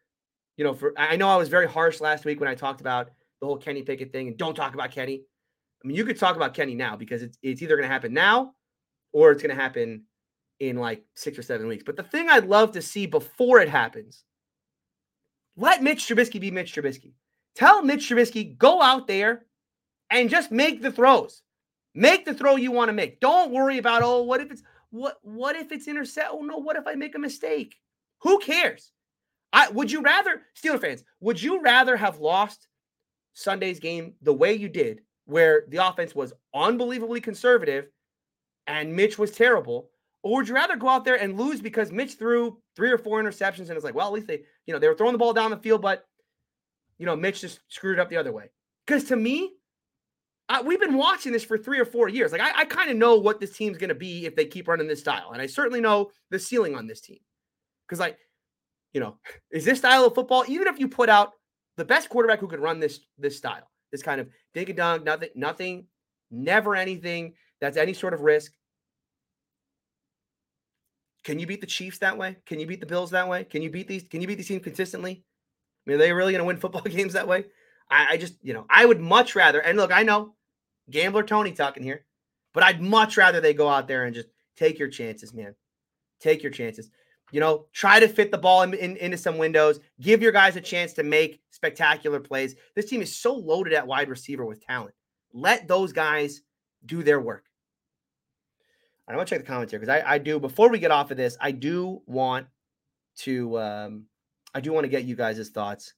[0.57, 3.11] you know, for I know I was very harsh last week when I talked about
[3.39, 5.23] the whole Kenny Pickett thing and don't talk about Kenny.
[5.83, 8.13] I mean, you could talk about Kenny now because it's it's either going to happen
[8.13, 8.53] now
[9.13, 10.03] or it's going to happen
[10.59, 11.83] in like six or seven weeks.
[11.85, 14.23] But the thing I'd love to see before it happens,
[15.55, 17.13] let Mitch Trubisky be Mitch Trubisky.
[17.55, 19.45] Tell Mitch Trubisky go out there
[20.09, 21.43] and just make the throws.
[21.93, 23.19] Make the throw you want to make.
[23.19, 26.29] Don't worry about oh, what if it's what what if it's intercept?
[26.31, 27.75] Oh no, what if I make a mistake?
[28.21, 28.91] Who cares?
[29.53, 32.67] I would you rather Steeler fans, would you rather have lost
[33.33, 37.87] Sunday's game the way you did, where the offense was unbelievably conservative
[38.67, 39.89] and Mitch was terrible?
[40.23, 43.21] Or would you rather go out there and lose because Mitch threw three or four
[43.21, 45.33] interceptions and it's like, well, at least they, you know, they were throwing the ball
[45.33, 46.05] down the field, but
[46.97, 48.49] you know, Mitch just screwed it up the other way.
[48.85, 49.51] Because to me,
[50.49, 52.31] I, we've been watching this for three or four years.
[52.31, 54.67] Like I, I kind of know what this team's going to be if they keep
[54.67, 57.19] running this style, and I certainly know the ceiling on this team.
[57.85, 58.17] Because like,
[58.93, 59.17] you know,
[59.51, 60.43] is this style of football?
[60.47, 61.33] Even if you put out
[61.75, 65.03] the best quarterback who could run this this style, this kind of dig and dunk,
[65.03, 65.85] nothing, nothing,
[66.31, 68.53] never anything that's any sort of risk.
[71.23, 72.37] Can you beat the Chiefs that way?
[72.45, 73.43] Can you beat the Bills that way?
[73.43, 74.03] Can you beat these?
[74.03, 75.23] Can you beat these teams consistently?
[75.85, 77.45] I mean, are they really going to win football games that way?
[77.89, 79.59] I, I, just, you know, I would much rather.
[79.59, 80.35] And look, I know
[80.89, 82.05] gambler Tony talking here,
[82.53, 85.55] but I'd much rather they go out there and just take your chances, man.
[86.19, 86.89] Take your chances.
[87.31, 89.79] You know, try to fit the ball in, in, into some windows.
[89.99, 92.55] Give your guys a chance to make spectacular plays.
[92.75, 94.93] This team is so loaded at wide receiver with talent.
[95.33, 96.41] Let those guys
[96.85, 97.43] do their work.
[99.09, 100.39] I want to check the comments here because I, I do.
[100.39, 102.47] Before we get off of this, I do want
[103.19, 104.05] to um,
[104.53, 105.93] I do want to get you guys' thoughts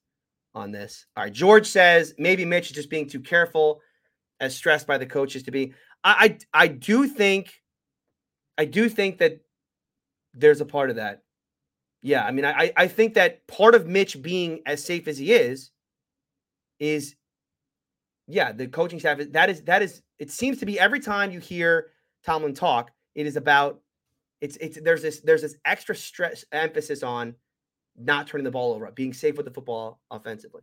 [0.54, 1.06] on this.
[1.18, 3.82] All right, George says maybe Mitch is just being too careful,
[4.40, 5.74] as stressed by the coaches to be.
[6.04, 7.52] I I, I do think,
[8.58, 9.40] I do think that
[10.34, 11.24] there's a part of that.
[12.02, 15.34] Yeah, I mean, I I think that part of Mitch being as safe as he
[15.34, 15.72] is,
[16.80, 17.16] is,
[18.28, 19.20] yeah, the coaching staff.
[19.32, 20.02] That is that is.
[20.18, 21.88] It seems to be every time you hear
[22.24, 23.82] Tomlin talk, it is about.
[24.40, 27.36] It's it's there's this there's this extra stress emphasis on
[27.98, 30.62] not turning the ball over, being safe with the football offensively.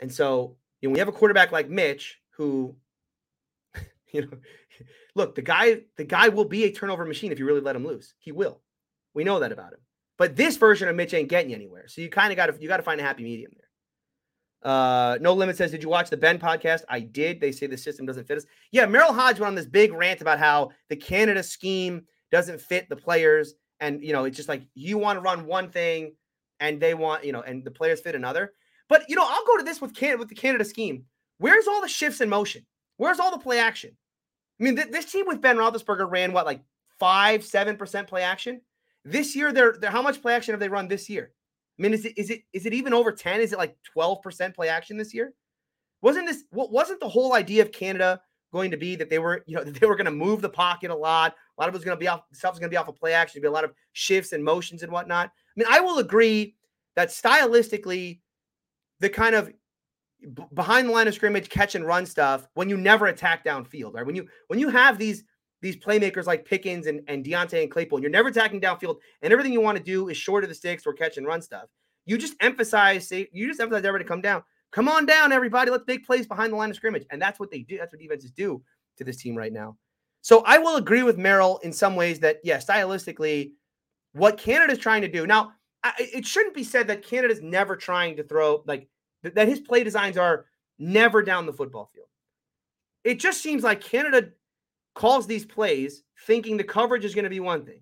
[0.00, 2.74] And so, you know, when you have a quarterback like Mitch, who,
[4.12, 4.38] you know,
[5.14, 7.86] look, the guy, the guy will be a turnover machine if you really let him
[7.86, 8.14] loose.
[8.18, 8.60] He will.
[9.14, 9.80] We know that about him.
[10.16, 11.86] But this version of Mitch ain't getting anywhere.
[11.86, 14.72] So you kind of got to you got to find a happy medium there.
[14.72, 16.82] Uh, no limit says, did you watch the Ben podcast?
[16.88, 17.40] I did.
[17.40, 18.46] They say the system doesn't fit us.
[18.72, 22.88] Yeah, Merril Hoge went on this big rant about how the Canada scheme doesn't fit
[22.88, 26.14] the players and you know it's just like you want to run one thing
[26.60, 28.52] and they want you know and the players fit another
[28.88, 31.04] but you know i'll go to this with canada with the canada scheme
[31.38, 32.64] where's all the shifts in motion
[32.98, 33.96] where's all the play action?
[34.60, 36.60] I mean th- this team with ben roethlisberger ran what like
[37.00, 38.60] five seven percent play action?
[39.04, 41.32] This year they're, they're how much play action have they run this year?
[41.78, 44.22] I mean is it is it is it even over 10 is it like 12
[44.22, 45.32] percent play action this year?
[46.02, 48.20] Wasn't this what wasn't the whole idea of canada
[48.52, 50.90] going to be that they were, you know, they were going to move the pocket
[50.90, 51.34] a lot.
[51.56, 52.96] A lot of it's going to be off, stuff stuff's going to be off of
[52.96, 55.26] play action, be a lot of shifts and motions and whatnot.
[55.26, 56.54] I mean, I will agree
[56.96, 58.20] that stylistically,
[59.00, 59.52] the kind of
[60.20, 63.94] b- behind the line of scrimmage catch and run stuff, when you never attack downfield,
[63.94, 64.06] right?
[64.06, 65.24] When you when you have these
[65.60, 69.32] these playmakers like Pickens and, and Diontae and Claypool, and you're never attacking downfield, and
[69.32, 71.64] everything you want to do is short of the sticks or catch and run stuff.
[72.06, 74.42] You just emphasize, you just emphasize everybody to come down.
[74.70, 75.70] Come on down, everybody.
[75.70, 77.04] Let's make plays behind the line of scrimmage.
[77.10, 77.76] And that's what they do.
[77.76, 78.62] That's what defenses do
[78.96, 79.76] to this team right now.
[80.22, 83.52] So I will agree with Merril in some ways that, yeah, stylistically,
[84.12, 85.26] what Canada's trying to do.
[85.26, 85.52] Now,
[85.98, 88.88] it shouldn't be said that Canada's never trying to throw, like,
[89.22, 90.46] that his play designs are
[90.78, 92.06] never down the football field.
[93.04, 94.30] It just seems like Canada
[94.94, 97.80] calls these plays thinking the coverage is going to be one thing,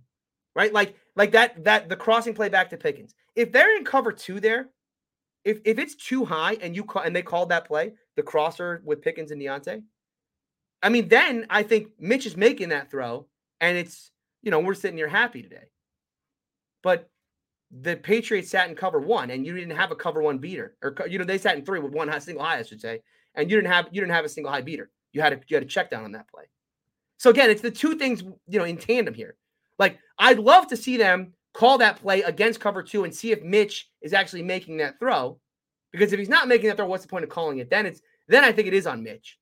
[0.55, 0.73] right?
[0.73, 3.15] Like, like that, that the crossing play back to Pickens.
[3.35, 4.71] If they're in cover two there,
[5.47, 8.83] if if it's too high and you call and they called that play, the crosser
[8.85, 9.83] with Pickens and Diontae,
[10.83, 13.27] I mean, then I think Mitch is making that throw,
[13.61, 14.11] and it's
[14.43, 15.71] you know we're sitting here happy today.
[16.83, 17.09] But
[17.71, 20.95] the Patriots sat in cover one, and you didn't have a cover one beater, or
[21.09, 23.01] you know they sat in three with one high, single high, I should say,
[23.35, 24.91] and you didn't have you didn't have a single high beater.
[25.13, 26.45] You had a you had a check down on that play.
[27.19, 29.37] So again, it's the two things you know in tandem here.
[29.79, 33.43] Like I'd love to see them call that play against cover two and see if
[33.43, 35.39] Mitch is actually making that throw.
[35.91, 37.71] Because if he's not making that throw, what's the point of calling it?
[37.71, 39.39] Then it's then I think it is on Mitch.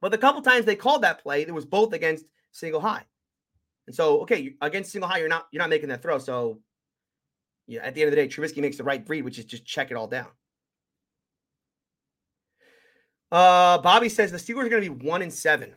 [0.00, 3.04] But the couple times they called that play, it was both against single high.
[3.86, 6.18] And so, okay, against single high, you're not you're not making that throw.
[6.18, 6.60] So,
[7.66, 9.64] yeah, at the end of the day, Trubisky makes the right read, which is just
[9.64, 10.28] check it all down.
[13.32, 15.72] Uh, Bobby says the Steelers are going to be one in seven.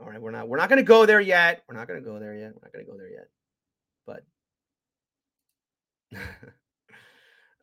[0.00, 1.62] All right, we're not we're not going to go there yet.
[1.68, 2.52] We're not going to go there yet.
[2.54, 3.28] We're not going to go there yet
[4.10, 4.24] but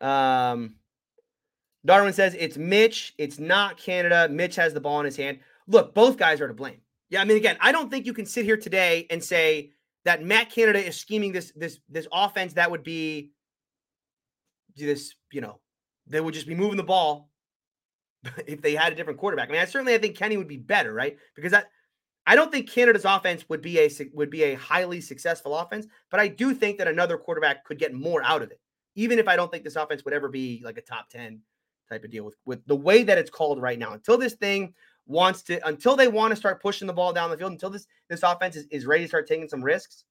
[0.06, 0.76] um
[1.86, 4.28] Darwin says it's Mitch, it's not Canada.
[4.30, 5.40] Mitch has the ball in his hand.
[5.68, 6.82] Look, both guys are to blame.
[7.10, 9.72] Yeah, I mean, again, I don't think you can sit here today and say
[10.08, 13.32] that Matt Canada is scheming this this this offense that would be
[14.78, 15.60] this, you know,
[16.08, 17.30] they would just be moving the ball
[18.48, 19.50] if they had a different quarterback.
[19.50, 21.18] I mean, I certainly I think Kenny would be better, right?
[21.36, 21.68] Because that
[22.26, 26.22] I don't think Canada's offense would be a would be a highly successful offense, but
[26.22, 28.62] I do think that another quarterback could get more out of it.
[28.96, 31.42] Even if I don't think this offense would ever be like a top 10
[31.90, 33.92] type of deal with with the way that it's called right now.
[33.92, 34.74] Until this thing
[35.08, 37.88] wants to until they want to start pushing the ball down the field, until this
[38.10, 40.04] this offense is, is ready to start taking some risks.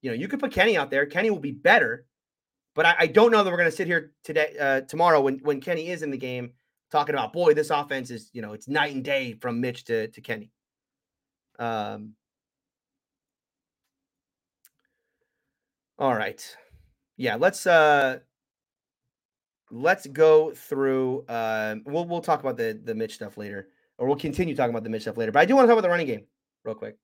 [0.00, 1.06] You know, you could put Kenny out there.
[1.06, 2.06] Kenny will be better,
[2.74, 5.38] but I, I don't know that we're going to sit here today, uh, tomorrow when
[5.38, 6.52] when Kenny is in the game,
[6.90, 10.08] talking about boy, this offense is you know it's night and day from Mitch to
[10.08, 10.50] to Kenny.
[11.58, 12.14] Um.
[15.98, 16.56] All right,
[17.16, 17.36] yeah.
[17.36, 18.20] Let's uh
[19.72, 21.24] let's go through.
[21.28, 24.84] Um, we'll we'll talk about the the Mitch stuff later, or we'll continue talking about
[24.84, 25.32] the Mitch stuff later.
[25.32, 26.26] But I do want to talk about the running game
[26.64, 26.96] real quick.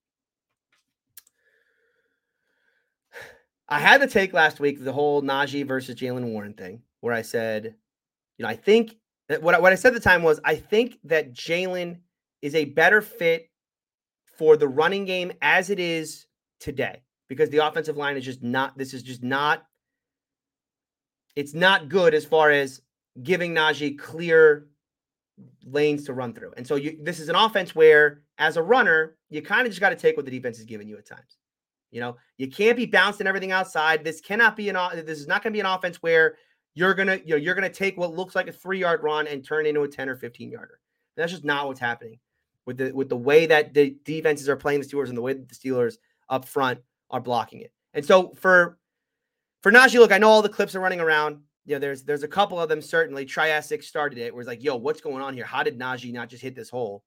[3.69, 7.23] I had the take last week the whole Najee versus Jaylen Warren thing, where I
[7.23, 7.75] said,
[8.37, 8.97] you know, I think
[9.29, 11.99] that what what I said at the time was I think that Jaylen
[12.43, 13.51] is a better fit
[14.37, 16.27] for the running game as it is
[16.61, 18.77] today because the offensive line is just not.
[18.79, 19.65] This is just not
[21.39, 22.83] it's not good as far as
[23.23, 24.67] giving Najee clear
[25.65, 26.53] lanes to run through.
[26.57, 29.81] And so you this is an offense where as a runner, you kind of just
[29.81, 31.39] got to take what the defense is giving you at times.
[31.93, 34.03] You know, you can't be bouncing everything outside.
[34.03, 36.35] This cannot be an this is not going to be an offense where
[36.75, 39.65] you're to you know you're to take what looks like a 3-yard run and turn
[39.65, 40.81] into a 10 or 15 yarder.
[41.17, 42.19] That's just not what's happening
[42.67, 45.35] with the with the way that the defenses are playing the Steelers and the way
[45.35, 45.99] that the Steelers
[46.29, 46.81] up front
[47.13, 47.73] are blocking it.
[47.95, 48.77] And so for
[49.63, 51.41] for Najee, look, I know all the clips are running around.
[51.65, 53.25] You know, there's there's a couple of them certainly.
[53.25, 55.45] Triassic started it, where it's like, yo, what's going on here?
[55.45, 57.05] How did Najee not just hit this hole?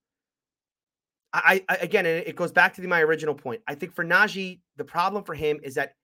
[1.34, 3.62] I, I again, it goes back to the, my original point.
[3.68, 5.96] I think for Najee, the problem for him is that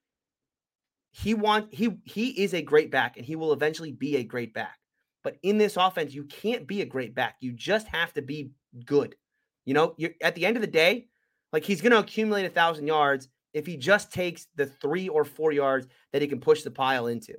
[1.12, 4.54] he want he he is a great back, and he will eventually be a great
[4.54, 4.78] back.
[5.24, 7.36] But in this offense, you can't be a great back.
[7.42, 8.52] You just have to be
[8.86, 9.16] good.
[9.66, 11.08] You know, you're at the end of the day,
[11.52, 13.28] like he's going to accumulate a thousand yards
[13.58, 17.08] if he just takes the three or four yards that he can push the pile
[17.08, 17.34] into.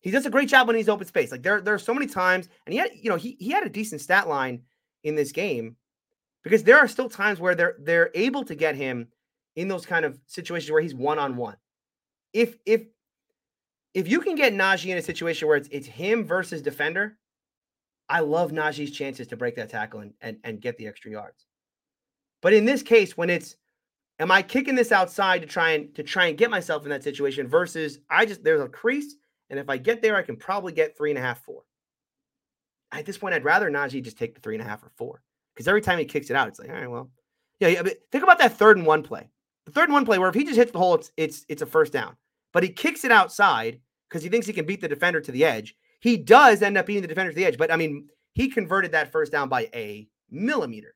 [0.00, 1.32] He does a great job when he's open space.
[1.32, 3.70] Like there, there are so many times, and had, you know, he he had a
[3.70, 4.62] decent stat line
[5.02, 5.76] in this game
[6.44, 9.08] because there are still times where they're they're able to get him
[9.56, 11.56] in those kind of situations where he's one on one.
[12.32, 12.82] If if
[13.94, 17.18] if you can get Najee in a situation where it's it's him versus defender,
[18.08, 21.46] I love Najee's chances to break that tackle and, and, and get the extra yards.
[22.42, 23.56] But in this case, when it's
[24.18, 27.04] am I kicking this outside to try and to try and get myself in that
[27.04, 29.16] situation versus I just there's a crease
[29.50, 31.62] and if I get there I can probably get three and a half four.
[32.92, 35.22] At this point, I'd rather Najee just take the three and a half or four
[35.54, 37.10] because every time he kicks it out, it's like all right, well,
[37.60, 37.68] yeah.
[37.68, 39.28] yeah but think about that third and one play.
[39.66, 41.62] The third and one play where if he just hits the hole, it's it's it's
[41.62, 42.16] a first down.
[42.52, 45.44] But he kicks it outside because he thinks he can beat the defender to the
[45.44, 45.76] edge.
[46.00, 48.92] He does end up beating the defender to the edge, but I mean, he converted
[48.92, 50.94] that first down by a millimeter,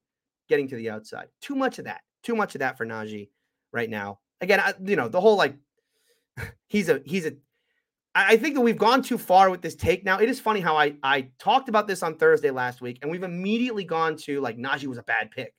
[0.48, 1.26] getting to the outside.
[1.40, 2.02] Too much of that.
[2.22, 3.30] Too much of that for Najee
[3.72, 4.20] right now.
[4.40, 5.56] Again, I, you know, the whole like
[6.68, 7.33] he's a he's a
[8.12, 10.18] I think that we've gone too far with this take now.
[10.18, 13.22] It is funny how I I talked about this on Thursday last week, and we've
[13.22, 15.54] immediately gone to like Najee was a bad pick.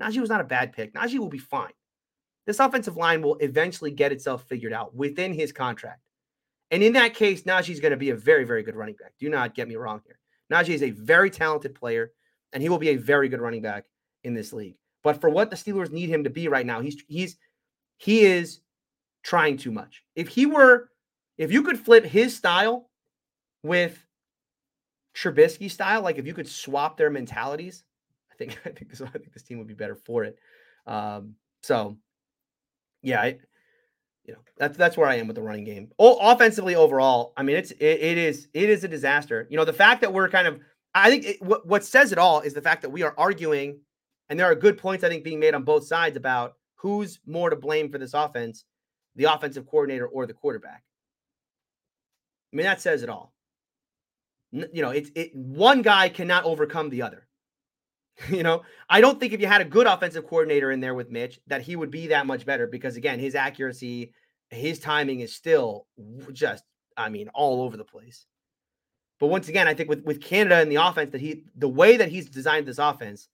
[0.00, 0.94] Najee was not a bad pick.
[0.94, 1.72] Najee will be fine.
[2.46, 6.00] This offensive line will eventually get itself figured out within his contract.
[6.72, 9.12] And in that case, Najee's going to be a very, very good running back.
[9.20, 10.18] Do not get me wrong here.
[10.50, 12.12] Najee is a very talented player,
[12.52, 13.84] and he will be a very good running back
[14.24, 14.76] in this league.
[15.02, 17.36] But for what the Steelers need him to be right now, he's he's
[17.98, 18.60] he is
[19.22, 20.02] trying too much.
[20.14, 20.90] If he were,
[21.38, 22.90] if you could flip his style
[23.62, 24.04] with
[25.14, 27.84] Trubisky style, like if you could swap their mentalities,
[28.30, 30.38] I think I think this I think this team would be better for it.
[30.86, 31.96] Um, so
[33.02, 33.38] yeah, I,
[34.24, 35.90] you know that's that's where I am with the running game.
[35.98, 39.46] Oh, offensively overall, I mean it's it, it is it is a disaster.
[39.50, 40.60] You know the fact that we're kind of
[40.94, 43.80] I think it, what what says it all is the fact that we are arguing
[44.32, 47.50] and there are good points, I think, being made on both sides about who's more
[47.50, 48.64] to blame for this offense,
[49.14, 50.82] the offensive coordinator or the quarterback.
[52.50, 53.34] I mean, that says it all.
[54.50, 57.28] You know, it's it one guy cannot overcome the other.
[58.30, 61.10] you know, I don't think if you had a good offensive coordinator in there with
[61.10, 64.14] Mitch, that he would be that much better because again, his accuracy,
[64.48, 65.88] his timing is still
[66.32, 66.64] just,
[66.96, 68.24] I mean, all over the place.
[69.20, 71.98] But once again, I think with, with Canada and the offense that he the way
[71.98, 73.28] that he's designed this offense,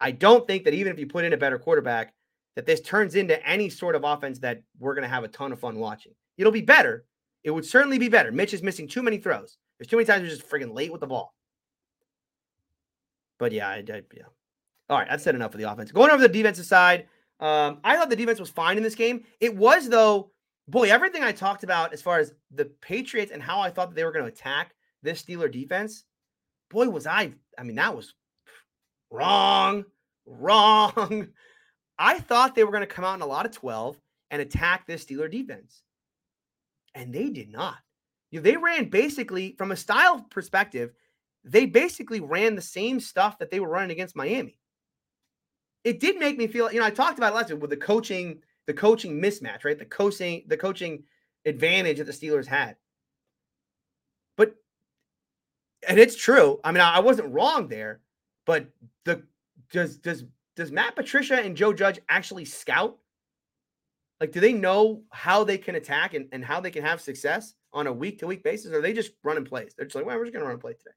[0.00, 2.14] I don't think that even if you put in a better quarterback,
[2.56, 5.52] that this turns into any sort of offense that we're going to have a ton
[5.52, 6.12] of fun watching.
[6.36, 7.04] It'll be better.
[7.44, 8.32] It would certainly be better.
[8.32, 9.56] Mitch is missing too many throws.
[9.78, 11.34] There's too many times he's just freaking late with the ball.
[13.38, 14.24] But yeah, I, I yeah.
[14.90, 15.92] All right, I've said enough of the offense.
[15.92, 17.06] Going over the defensive side,
[17.40, 19.24] um, I thought the defense was fine in this game.
[19.40, 20.32] It was though,
[20.66, 23.94] boy, everything I talked about as far as the Patriots and how I thought that
[23.94, 26.04] they were going to attack this Steeler defense.
[26.70, 27.32] Boy, was I!
[27.56, 28.14] I mean, that was
[29.10, 29.84] wrong,
[30.28, 31.28] Wrong.
[31.98, 33.98] I thought they were going to come out in a lot of 12
[34.30, 35.82] and attack this Steeler defense.
[36.94, 37.76] And they did not.
[38.30, 40.92] You know, they ran basically, from a style perspective,
[41.44, 44.58] they basically ran the same stuff that they were running against Miami.
[45.84, 47.76] It did make me feel, you know, I talked about it last week with the
[47.76, 49.78] coaching, the coaching mismatch, right?
[49.78, 51.04] The coaching, the coaching
[51.46, 52.76] advantage that the Steelers had.
[54.36, 54.56] But
[55.88, 56.60] and it's true.
[56.62, 58.00] I mean, I wasn't wrong there,
[58.48, 58.66] but
[59.04, 59.22] the
[59.70, 60.24] does does
[60.56, 62.96] does Matt Patricia and Joe Judge actually scout?
[64.20, 67.54] Like, do they know how they can attack and, and how they can have success
[67.74, 68.72] on a week to week basis?
[68.72, 69.74] Or are they just running plays?
[69.76, 70.96] They're just like, well, we're just gonna run a play today.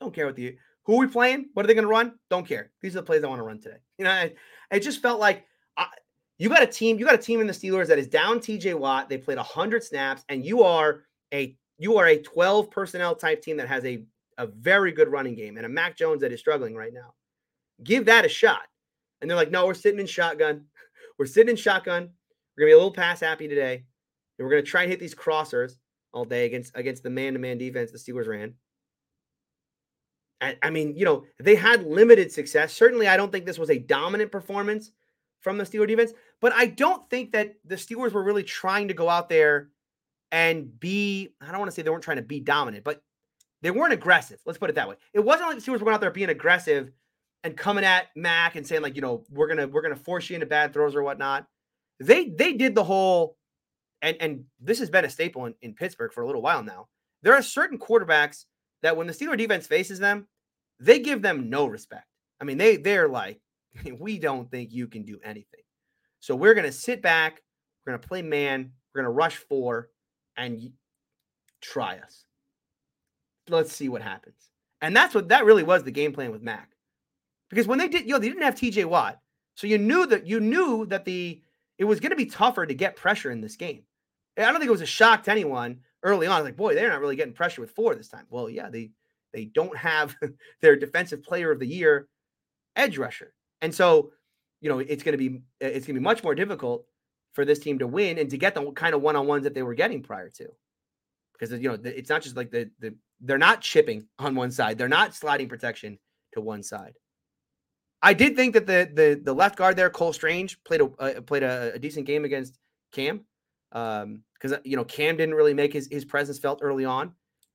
[0.00, 1.46] Don't care what the who are we playing?
[1.54, 2.14] What are they gonna run?
[2.30, 2.70] Don't care.
[2.80, 3.78] These are the plays I want to run today.
[3.98, 4.32] You know, I,
[4.70, 5.44] it just felt like
[5.76, 5.88] I,
[6.38, 8.78] you got a team, you got a team in the Steelers that is down TJ
[8.78, 9.08] Watt.
[9.08, 11.02] They played 100 snaps, and you are
[11.34, 14.04] a you are a 12 personnel type team that has a,
[14.38, 17.14] a very good running game and a Mac Jones that is struggling right now.
[17.82, 18.62] Give that a shot.
[19.20, 20.64] And they're like, no, we're sitting in shotgun.
[21.18, 22.10] We're sitting in shotgun.
[22.56, 23.84] We're gonna be a little pass happy today.
[24.38, 25.78] And we're gonna try and hit these crossers
[26.12, 28.52] all day against against the man-to-man defense the Steelers ran.
[30.42, 32.74] I, I mean, you know, they had limited success.
[32.74, 34.92] Certainly, I don't think this was a dominant performance
[35.40, 38.94] from the Steelers defense, but I don't think that the Steelers were really trying to
[38.94, 39.70] go out there
[40.32, 43.02] and be, I don't want to say they weren't trying to be dominant, but
[43.62, 44.40] they weren't aggressive.
[44.44, 44.96] Let's put it that way.
[45.12, 46.90] It wasn't like the Steelers were going out there being aggressive
[47.42, 50.34] and coming at Mac and saying, like, you know, we're gonna we're gonna force you
[50.34, 51.46] into bad throws or whatnot.
[52.00, 53.36] They they did the whole
[54.02, 56.88] and and this has been a staple in, in Pittsburgh for a little while now.
[57.22, 58.44] There are certain quarterbacks
[58.82, 60.28] that when the Steeler defense faces them,
[60.78, 62.06] they give them no respect.
[62.40, 63.40] I mean, they they're like,
[63.98, 65.62] we don't think you can do anything.
[66.20, 67.42] So we're gonna sit back,
[67.84, 69.88] we're gonna play man, we're gonna rush four,
[70.36, 70.72] and
[71.60, 72.25] try us.
[73.48, 74.50] Let's see what happens.
[74.80, 76.70] And that's what that really was the game plan with Mac.
[77.48, 79.20] Because when they did, you know, they didn't have TJ Watt.
[79.54, 81.40] So you knew that you knew that the
[81.78, 83.82] it was going to be tougher to get pressure in this game.
[84.36, 86.44] I don't think it was a shock to anyone early on.
[86.44, 88.26] Like, boy, they're not really getting pressure with four this time.
[88.28, 88.90] Well, yeah, they
[89.32, 90.14] they don't have
[90.60, 92.08] their defensive player of the year
[92.74, 93.32] edge rusher.
[93.62, 94.12] And so,
[94.60, 96.86] you know, it's going to be it's going to be much more difficult
[97.32, 99.74] for this team to win and to get the kind of one-on-ones that they were
[99.74, 100.48] getting prior to.
[101.32, 104.78] Because you know, it's not just like the the they're not chipping on one side.
[104.78, 105.98] They're not sliding protection
[106.32, 106.94] to one side.
[108.02, 111.20] I did think that the the the left guard there, Cole Strange, played a uh,
[111.22, 112.58] played a, a, decent game against
[112.92, 113.24] Cam.
[113.72, 117.12] Um, because you know, Cam didn't really make his, his presence felt early on.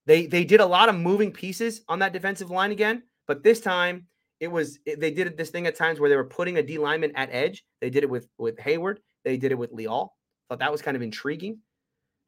[0.08, 3.62] They they did a lot of moving pieces on that defensive line again, but this
[3.62, 4.08] time
[4.40, 7.16] it was they did this thing at times where they were putting a D lineman
[7.16, 7.64] at edge.
[7.80, 8.98] They did it with with Heyward.
[9.24, 10.14] They did it with Leal.
[10.50, 11.60] Thought that was kind of intriguing.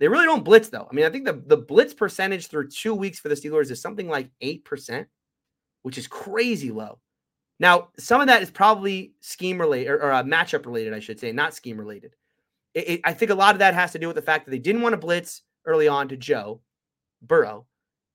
[0.03, 0.85] They really don't blitz though.
[0.91, 3.81] I mean, I think the the blitz percentage through two weeks for the Steelers is
[3.81, 5.07] something like eight percent,
[5.83, 6.99] which is crazy low.
[7.57, 11.21] Now, some of that is probably scheme related or, or uh, matchup related, I should
[11.21, 12.17] say, not scheme related.
[12.73, 14.51] It, it, I think a lot of that has to do with the fact that
[14.51, 16.59] they didn't want to blitz early on to Joe
[17.21, 17.65] Burrow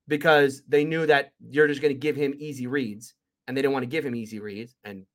[0.09, 3.15] because they knew that you're just going to give him easy reads
[3.47, 4.77] and they didn't want to give him easy reads.
[4.85, 5.07] And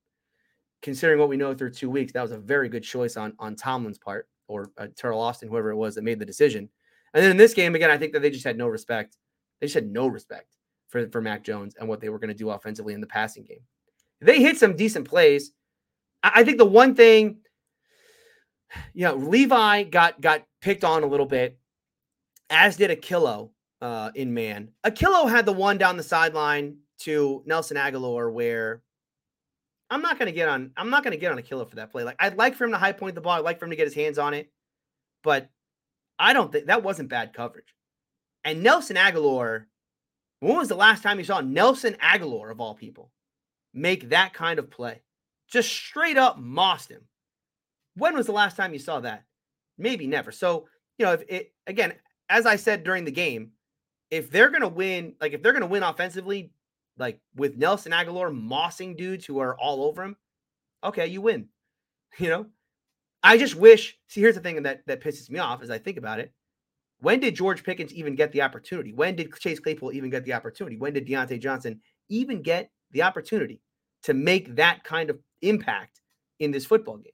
[0.82, 3.54] considering what we know through two weeks, that was a very good choice on, on
[3.54, 6.68] Tomlin's part or uh, Teryl Austin, whoever it was that made the decision.
[7.12, 9.16] And then in this game, again, I think that they just had no respect.
[9.60, 10.56] They just had no respect
[10.88, 13.44] for, for Mac Jones and what they were going to do offensively in the passing
[13.44, 13.60] game.
[14.20, 15.52] They hit some decent plays.
[16.22, 17.38] I, I think the one thing,
[18.92, 21.58] you know, Levi got got picked on a little bit,
[22.50, 24.70] as did Ahkello uh, in man.
[24.84, 28.82] Ahkello had the one down the sideline to Nelson Agholor where
[29.90, 30.70] I'm not going to get on.
[30.76, 32.04] I'm not going to get on Ahkello for that play.
[32.04, 33.38] Like I'd like for him to high point the ball.
[33.38, 34.50] I'd like for him to get his hands on it,
[35.22, 35.50] but
[36.18, 37.74] I don't think that wasn't bad coverage.
[38.44, 39.64] And Nelson Agholor,
[40.40, 43.10] when was the last time you saw Nelson Agholor of all people
[43.72, 45.02] make that kind of play?
[45.48, 47.02] Just straight up mossed him.
[47.96, 49.24] When was the last time you saw that?
[49.78, 50.32] Maybe never.
[50.32, 50.66] So
[50.98, 51.94] you know, if it again,
[52.28, 53.52] as I said during the game,
[54.10, 56.52] if they're gonna win, like if they're gonna win offensively,
[56.98, 60.16] like with Nelson Agholor mossing dudes who are all over him,
[60.82, 61.48] okay, you win.
[62.16, 62.46] You know,
[63.24, 63.98] I just wish.
[64.06, 66.32] See, here's the thing that that pisses me off as I think about it.
[67.00, 68.92] When did George Pickens even get the opportunity?
[68.92, 70.76] When did Chase Claypool even get the opportunity?
[70.76, 73.60] When did Diontae Johnson even get the opportunity
[74.04, 76.00] to make that kind of impact
[76.38, 77.12] in this football game?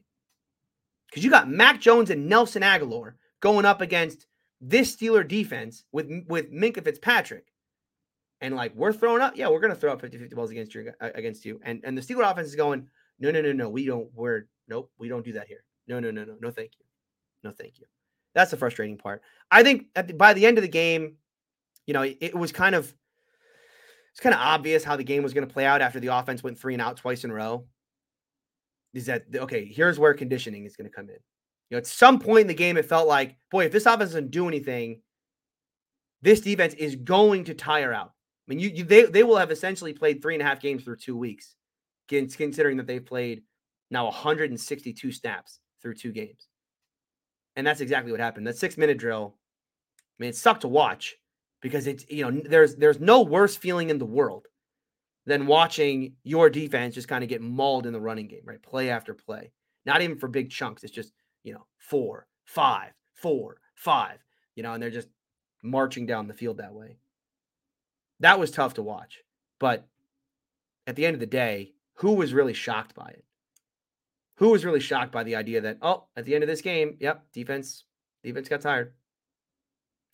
[1.09, 4.27] Because you got Mac Jones and Nelson Agholor going up against
[4.61, 7.47] this Steeler defense with with Minkah Fitzpatrick
[8.41, 10.93] and like we're throwing up, yeah, we're gonna throw up 50 50 balls against you
[11.01, 11.61] against you.
[11.65, 12.89] And and the Steeler offense is going,
[13.21, 15.63] no, no, no, no, we don't, we're nope, we don't do that here.
[15.87, 16.87] No, no, no, no, no, thank you.
[17.45, 17.87] No, thank you.
[18.35, 19.23] That's the frustrating part.
[19.51, 21.17] I think the, by the end of the game,
[21.87, 22.93] you know, it, it was kind of
[24.13, 26.43] it's kind of obvious how the game was going to play out after the offense
[26.43, 27.67] went three and out twice in a row.
[28.93, 29.65] Is that okay?
[29.67, 31.17] Here's where conditioning is going to come in.
[31.69, 34.11] You know, at some point in the game, it felt like, boy, if this offense
[34.11, 35.03] doesn't do anything,
[36.23, 38.13] this defense is going to tire out.
[38.51, 40.83] I mean, you, you they they will have essentially played three and a half games
[40.83, 41.55] through two weeks,
[42.09, 43.43] considering that they've played
[43.93, 46.49] now 162 snaps through two games.
[47.55, 48.47] And that's exactly what happened.
[48.47, 49.37] That six minute drill,
[49.97, 51.17] I mean, it sucked to watch
[51.61, 54.47] because it's you know there's there's no worse feeling in the world
[55.27, 58.63] than watching your defense just kind of get mauled in the running game, right?
[58.63, 59.53] Play after play.
[59.87, 60.83] Not even for big chunks.
[60.83, 61.13] It's just,
[61.45, 64.19] you know, four, five, four, five,
[64.57, 65.09] you know, and they're just
[65.63, 66.97] marching down the field that way.
[68.21, 69.21] That was tough to watch.
[69.59, 69.87] But
[70.87, 73.25] at the end of the day, who was really shocked by it?
[74.37, 76.97] Who was really shocked by the idea that, oh, at the end of this game,
[76.99, 77.85] yep, defense,
[78.23, 78.95] defense got tired.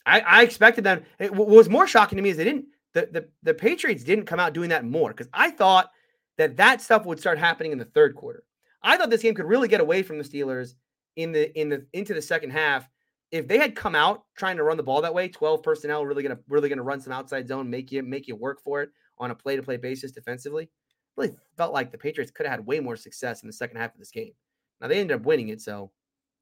[0.05, 1.05] I, I expected them.
[1.19, 4.25] It, what was more shocking to me is they didn't the, the, the Patriots didn't
[4.25, 5.91] come out doing that more because I thought
[6.39, 8.43] that that stuff would start happening in the third quarter.
[8.83, 10.75] I thought this game could really get away from the Steelers
[11.17, 12.89] in the in the into the second half
[13.31, 15.29] if they had come out trying to run the ball that way.
[15.29, 18.63] Twelve personnel really gonna really gonna run some outside zone, make you make you work
[18.63, 20.71] for it on a play to play basis defensively.
[21.17, 23.95] Really felt like the Patriots could have had way more success in the second half
[23.95, 24.33] of this game.
[24.81, 25.91] Now they ended up winning it, so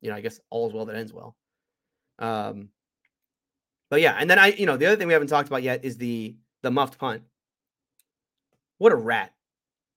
[0.00, 1.36] you know I guess all is well that ends well.
[2.18, 2.68] Um,
[3.90, 5.84] but yeah, and then I, you know, the other thing we haven't talked about yet
[5.84, 7.22] is the the muffed punt.
[8.78, 9.32] What a rat.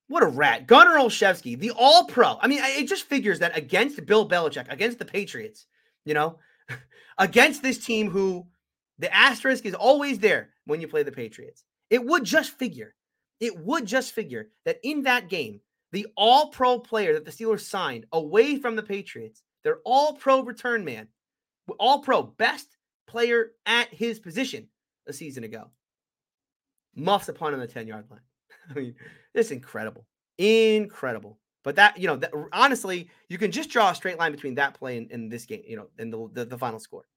[0.07, 0.67] What a rat.
[0.67, 2.37] Gunnar Olszewski, the all pro.
[2.41, 5.65] I mean, it just figures that against Bill Belichick, against the Patriots,
[6.05, 6.37] you know,
[7.17, 8.45] against this team who
[8.99, 11.63] the asterisk is always there when you play the Patriots.
[11.89, 12.95] It would just figure,
[13.39, 15.61] it would just figure that in that game,
[15.91, 20.41] the all pro player that the Steelers signed away from the Patriots, their all pro
[20.41, 21.07] return man,
[21.79, 24.67] all pro, best player at his position
[25.07, 25.69] a season ago,
[26.95, 28.19] muffs a punt on the 10 yard line.
[28.69, 28.95] I mean,
[29.33, 30.05] it's incredible.
[30.37, 31.39] Incredible.
[31.67, 34.73] But that, you know, that, honestly, you can just draw a straight line between that
[34.73, 37.09] play and, and this game, you know, and the, the, the final score.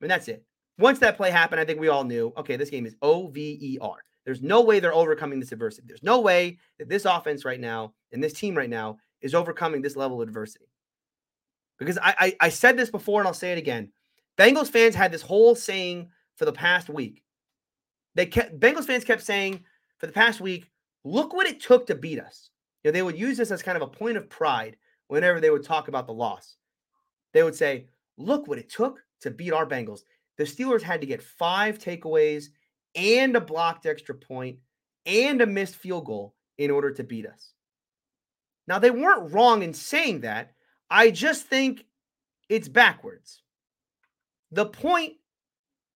[0.00, 0.44] And that's it.
[0.80, 3.56] Once that play happened, I think we all knew, okay, this game is O V
[3.62, 3.98] E R.
[4.24, 5.86] There's no way they're overcoming this adversity.
[5.86, 9.80] There's no way that this offense right now and this team right now is overcoming
[9.80, 10.66] this level of adversity.
[11.78, 13.92] Because I, I, I said this before and I'll say it again.
[14.36, 17.22] Bengals fans had this whole saying for the past week
[18.16, 19.62] they kept Bengals fans kept saying
[19.98, 20.68] for the past week,
[21.04, 22.50] look what it took to beat us.
[22.84, 24.76] Know, they would use this as kind of a point of pride
[25.08, 26.56] whenever they would talk about the loss.
[27.32, 30.00] They would say, look what it took to beat our Bengals.
[30.36, 32.46] The Steelers had to get five takeaways
[32.94, 34.58] and a blocked extra point
[35.06, 37.52] and a missed field goal in order to beat us.
[38.66, 40.52] Now, they weren't wrong in saying that.
[40.90, 41.84] I just think
[42.48, 43.42] it's backwards.
[44.52, 45.14] The point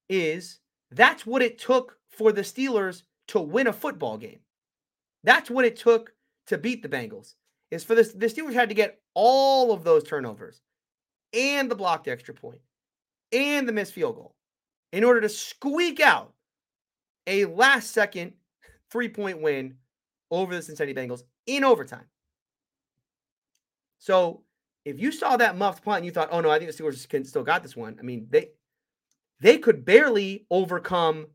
[0.09, 0.59] is
[0.91, 4.39] that's what it took for the Steelers to win a football game.
[5.23, 6.13] That's what it took
[6.47, 7.35] to beat the Bengals.
[7.69, 10.61] Is for this the Steelers had to get all of those turnovers
[11.33, 12.59] and the blocked extra point
[13.31, 14.35] and the missed field goal
[14.93, 16.33] in order to squeak out
[17.27, 18.33] a last second
[18.89, 19.75] three point win
[20.31, 22.05] over the Cincinnati Bengals in overtime.
[23.99, 24.43] So
[24.85, 27.07] if you saw that muffed punt and you thought, oh no, I think the Steelers
[27.07, 27.97] can still got this one.
[27.99, 28.51] I mean, they
[29.41, 31.27] they could barely overcome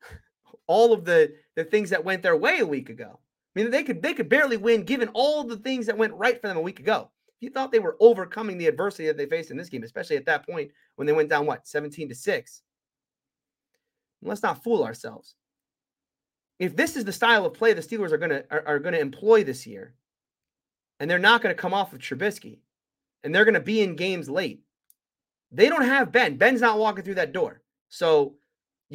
[0.66, 3.18] all of the the things that went their way a week ago.
[3.54, 6.40] I mean, they could they could barely win given all the things that went right
[6.40, 7.10] for them a week ago.
[7.40, 10.26] You thought they were overcoming the adversity that they faced in this game, especially at
[10.26, 12.62] that point when they went down what 17 to 6.
[14.22, 15.34] Let's not fool ourselves.
[16.58, 19.44] If this is the style of play the Steelers are gonna are, are gonna employ
[19.44, 19.94] this year,
[20.98, 22.58] and they're not gonna come off of Trubisky,
[23.22, 24.62] and they're gonna be in games late,
[25.52, 26.36] they don't have Ben.
[26.36, 27.62] Ben's not walking through that door.
[27.88, 28.36] So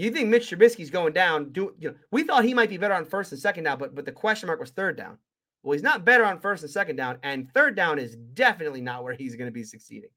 [0.04, 1.52] you think Mitch Trubisky's going down?
[1.52, 1.96] Do you know?
[2.12, 4.48] We thought he might be better on first and second down, but but the question
[4.48, 5.18] mark was third down.
[5.64, 9.04] Well, he's not better on first and second down, and third down is definitely not
[9.04, 10.10] where he's going to be succeeding.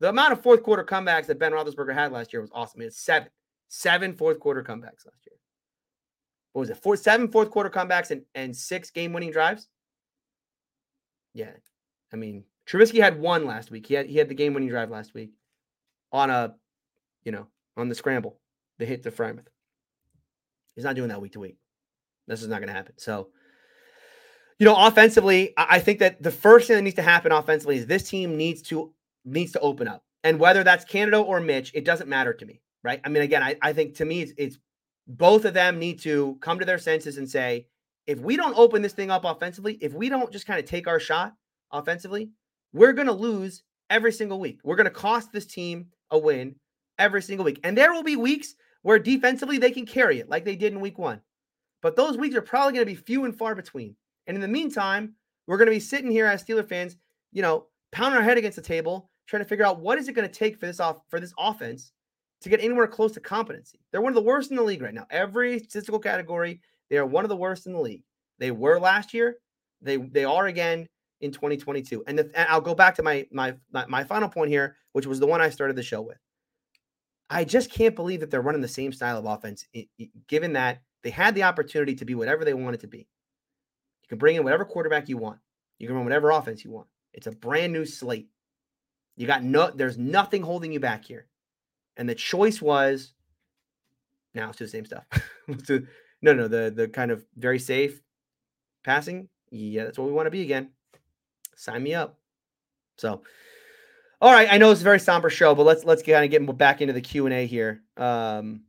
[0.00, 2.82] The amount of fourth quarter comebacks that Ben Roethlisberger had last year was awesome.
[2.82, 3.28] It's seven,
[3.68, 5.36] seven fourth quarter comebacks last year.
[6.52, 6.76] What was it?
[6.76, 9.68] Four, seven fourth quarter comebacks and, and six game winning drives.
[11.34, 11.50] Yeah,
[12.12, 13.86] I mean Trubisky had one last week.
[13.86, 15.32] He had he had the game winning drive last week
[16.12, 16.54] on a,
[17.24, 18.38] you know, on the scramble
[18.78, 19.46] the hit to Freiermuth.
[20.74, 21.56] He's not doing that week to week.
[22.26, 22.94] This is not going to happen.
[22.98, 23.28] So,
[24.58, 27.86] you know, offensively, I think that the first thing that needs to happen offensively is
[27.86, 28.92] this team needs to
[29.24, 30.04] needs to open up.
[30.24, 33.00] And whether that's Canada or Mitch, it doesn't matter to me, right?
[33.04, 34.58] I mean, again, I, I think to me it's, it's
[35.06, 37.66] both of them need to come to their senses and say,
[38.06, 40.88] if we don't open this thing up offensively, if we don't just kind of take
[40.88, 41.34] our shot
[41.72, 42.30] offensively,
[42.72, 44.60] we're going to lose every single week.
[44.64, 46.56] We're going to cost this team a win
[46.98, 47.60] every single week.
[47.64, 50.80] And there will be weeks where defensively they can carry it like they did in
[50.80, 51.20] week one.
[51.82, 53.94] but those weeks are probably going to be few and far between.
[54.26, 55.14] And in the meantime,
[55.46, 56.96] we're going to be sitting here as Steeler fans,
[57.32, 60.14] you know, pounding our head against the table, trying to figure out what is it
[60.14, 61.92] going to take for this off for this offense
[62.40, 63.80] to get anywhere close to competency.
[63.90, 65.06] They're one of the worst in the league right now.
[65.10, 66.60] Every statistical category,
[66.90, 68.02] they are one of the worst in the league.
[68.38, 69.36] They were last year.
[69.80, 70.88] They they are again
[71.20, 72.04] in 2022.
[72.06, 75.06] And, the, and I'll go back to my, my my my final point here, which
[75.06, 76.18] was the one I started the show with.
[77.30, 79.66] I just can't believe that they're running the same style of offense,
[80.28, 82.98] given that they had the opportunity to be whatever they wanted to be.
[82.98, 85.38] You can bring in whatever quarterback you want.
[85.78, 86.88] You can run whatever offense you want.
[87.12, 88.28] It's a brand new slate.
[89.16, 91.26] You got no, there's nothing holding you back here.
[91.96, 93.12] And the choice was
[94.34, 95.04] now let's do the same stuff.
[96.22, 98.00] no, no, the the kind of very safe
[98.84, 99.28] passing.
[99.50, 100.70] Yeah, that's what we want to be again.
[101.56, 102.18] Sign me up.
[102.96, 103.22] So,
[104.20, 106.58] all right, I know it's a very somber show, but let's let's kind of get
[106.58, 107.82] back into the Q and A here.
[107.96, 108.62] Um,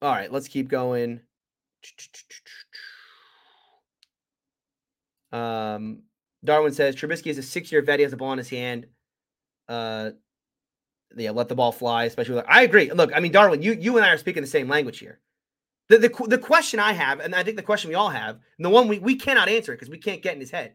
[0.00, 1.20] all right, let's keep going.
[5.30, 6.02] Um,
[6.44, 7.98] Darwin says Trubisky is a six-year vet.
[7.98, 8.86] He has a ball in his hand.
[9.68, 10.10] Uh,
[11.16, 12.44] yeah, let the ball fly, especially with.
[12.48, 12.90] I agree.
[12.90, 15.20] Look, I mean, Darwin, you you and I are speaking the same language here.
[15.88, 18.64] The, the, the question I have, and I think the question we all have, and
[18.64, 20.74] the one we, we cannot answer because we can't get in his head.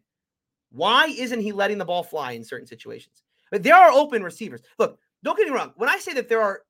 [0.71, 3.23] Why isn't he letting the ball fly in certain situations?
[3.51, 4.61] But there are open receivers.
[4.77, 5.73] Look, don't get me wrong.
[5.77, 6.61] When I say that there are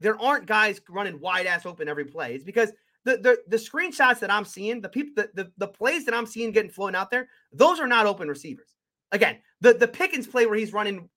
[0.00, 2.72] there aren't guys running wide ass open every play, it's because
[3.04, 6.26] the the, the screenshots that I'm seeing, the people the, the, the plays that I'm
[6.26, 8.74] seeing getting flown out there, those are not open receivers.
[9.12, 11.08] Again, the, the Pickens play where he's running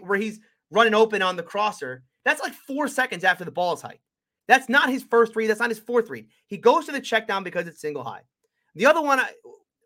[0.00, 0.40] where he's
[0.70, 4.00] running open on the crosser, that's like four seconds after the ball is hiked.
[4.48, 5.48] That's not his first read.
[5.48, 6.26] That's not his fourth read.
[6.46, 8.22] He goes to the check down because it's single high.
[8.74, 9.30] The other one, I,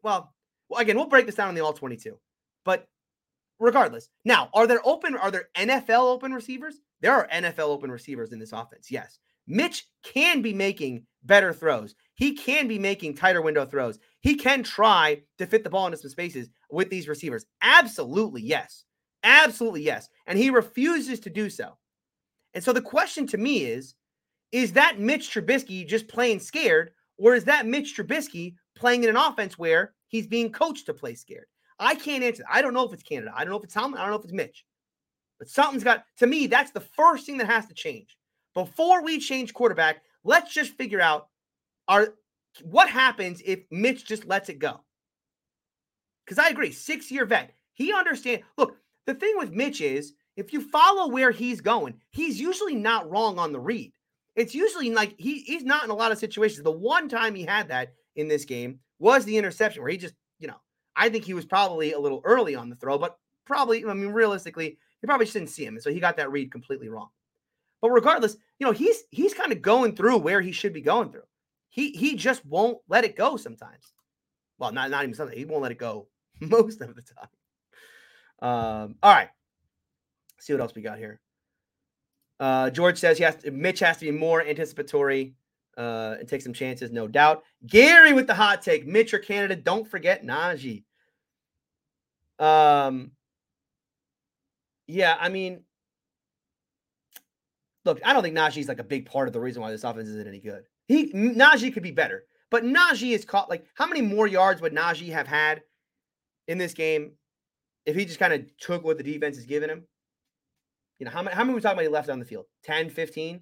[0.03, 0.35] well,
[0.69, 2.19] well, again, we'll break this down on the all 22.
[2.65, 2.87] But
[3.59, 6.81] regardless, now, are there open, are there NFL open receivers?
[7.01, 8.91] There are NFL open receivers in this offense.
[8.91, 9.19] Yes.
[9.47, 11.95] Mitch can be making better throws.
[12.15, 13.99] He can be making tighter window throws.
[14.21, 17.47] He can try to fit the ball into some spaces with these receivers.
[17.63, 18.85] Absolutely, yes.
[19.23, 20.09] Absolutely, yes.
[20.27, 21.79] And he refuses to do so.
[22.55, 23.95] And so the question to me is
[24.51, 29.17] is that Mitch Trubisky just playing scared, or is that Mitch Trubisky playing in an
[29.17, 31.47] offense where he's being coached to play scared?
[31.79, 32.43] I can't answer.
[32.51, 33.33] I don't know if it's Canada.
[33.35, 34.01] I don't know if it's Tomlin.
[34.01, 34.65] I don't know if it's Mitch.
[35.39, 38.17] But something's got to me, that's the first thing that has to change.
[38.55, 41.29] Before we change quarterback, let's just figure out
[41.87, 42.15] our
[42.63, 44.81] what happens if Mitch just lets it go.
[46.25, 47.55] Because I agree, six-year vet.
[47.75, 48.45] He understands.
[48.57, 53.09] Look, the thing with Mitch is if you follow where he's going, he's usually not
[53.09, 53.93] wrong on the read.
[54.35, 56.63] It's usually like he, he's not in a lot of situations.
[56.63, 60.15] The one time he had that in this game was the interception where he just,
[60.39, 60.61] you know,
[60.95, 63.17] I think he was probably a little early on the throw, but
[63.47, 65.75] probably, I mean, realistically, he probably didn't see him.
[65.75, 67.09] And so he got that read completely wrong.
[67.81, 71.13] But regardless, you know, he's he's kind of going through where he should be going
[71.13, 71.23] through.
[71.69, 73.93] He he just won't let it go sometimes.
[74.59, 75.39] Well, not, not even sometimes.
[75.39, 76.09] He won't let it go
[76.41, 77.29] most of the time.
[78.41, 79.29] Um, all right.
[80.37, 81.21] Let's see what else we got here.
[82.41, 85.35] Uh, George says he has to, Mitch has to be more anticipatory
[85.79, 87.45] uh, and take some chances, no doubt.
[87.67, 89.57] Gary with the hot take: Mitch or Canada?
[89.57, 90.83] Don't forget Najee.
[92.39, 93.13] Um,
[94.87, 95.63] yeah, I mean,
[97.85, 100.09] look, I don't think Najee's like a big part of the reason why this offense
[100.09, 100.65] isn't any good.
[100.89, 103.49] He Najee could be better, but Najee is caught.
[103.49, 105.63] Like, how many more yards would Najee have had
[106.49, 107.13] in this game
[107.87, 109.85] if he just kind of took what the defense is giving him,
[110.99, 112.47] you know, how many, how many we talking about he left on the field?
[112.65, 113.41] 10, 15?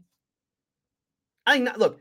[1.47, 2.01] I think, not, look,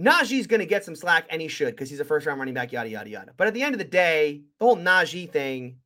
[0.00, 2.54] Najee's going to get some slack, and he should because he's a first round running
[2.54, 3.32] back, yada, yada, yada.
[3.36, 5.76] But at the end of the day, the whole Najee thing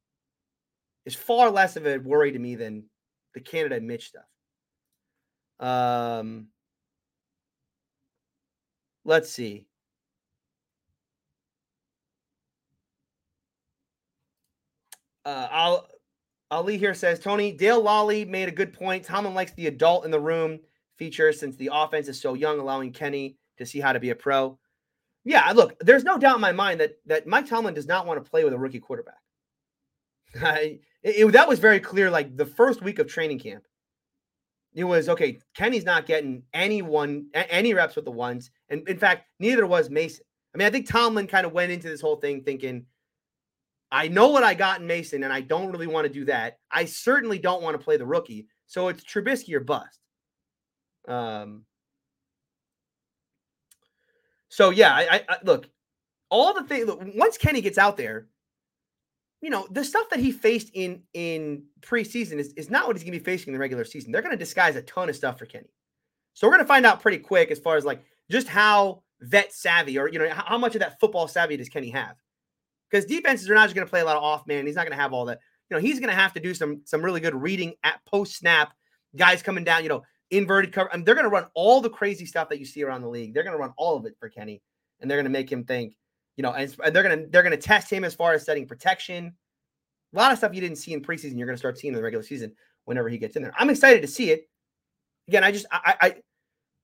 [1.04, 2.84] is far less of a worry to me than
[3.34, 4.24] the Canada Mitch stuff.
[5.58, 6.48] Um,
[9.04, 9.66] let's see.
[15.24, 15.80] Uh,
[16.50, 19.04] Ali here says Tony Dale Lolley made a good point.
[19.04, 20.60] Tomlin likes the adult in the room
[20.98, 24.14] feature since the offense is so young, allowing Kenny to see how to be a
[24.14, 24.58] pro.
[25.24, 28.22] Yeah, look, there's no doubt in my mind that that Mike Tomlin does not want
[28.22, 29.14] to play with a rookie quarterback.
[31.04, 32.10] It, it, that was very clear.
[32.10, 33.64] Like the first week of training camp,
[34.74, 35.38] it was okay.
[35.54, 40.24] Kenny's not getting anyone any reps with the ones, and in fact, neither was Mason.
[40.54, 42.86] I mean, I think Tomlin kind of went into this whole thing thinking
[43.94, 46.58] I know what I got in Mason, and I don't really want to do that.
[46.68, 48.48] I certainly don't want to play the rookie.
[48.66, 50.00] So it's Trubisky or bust.
[51.06, 51.64] Um.
[54.54, 55.68] So yeah, I, I, look
[56.30, 56.88] all the things.
[57.16, 58.28] Once Kenny gets out there,
[59.42, 63.02] you know the stuff that he faced in in preseason is, is not what he's
[63.02, 64.12] going to be facing in the regular season.
[64.12, 65.72] They're going to disguise a ton of stuff for Kenny.
[66.34, 69.52] So we're going to find out pretty quick as far as like just how vet
[69.52, 72.14] savvy or you know how much of that football savvy does Kenny have?
[72.88, 74.68] Because defenses are not just going to play a lot of off man.
[74.68, 75.40] He's not going to have all that.
[75.68, 78.36] You know, he's going to have to do some some really good reading at post
[78.36, 78.72] snap.
[79.16, 80.04] Guys coming down, you know,
[80.36, 80.92] inverted cover.
[80.92, 83.08] I mean, they're going to run all the crazy stuff that you see around the
[83.08, 83.34] league.
[83.34, 84.62] They're going to run all of it for Kenny,
[85.00, 85.96] and they're going to make him think.
[86.36, 88.66] You know, and they're going to they're going to test him as far as setting
[88.66, 89.34] protection.
[90.12, 91.96] A lot of stuff you didn't see in preseason, you're going to start seeing in
[91.96, 92.52] the regular season
[92.84, 93.52] whenever he gets in there.
[93.58, 94.48] I'm excited to see it.
[95.28, 96.14] Again, I just I I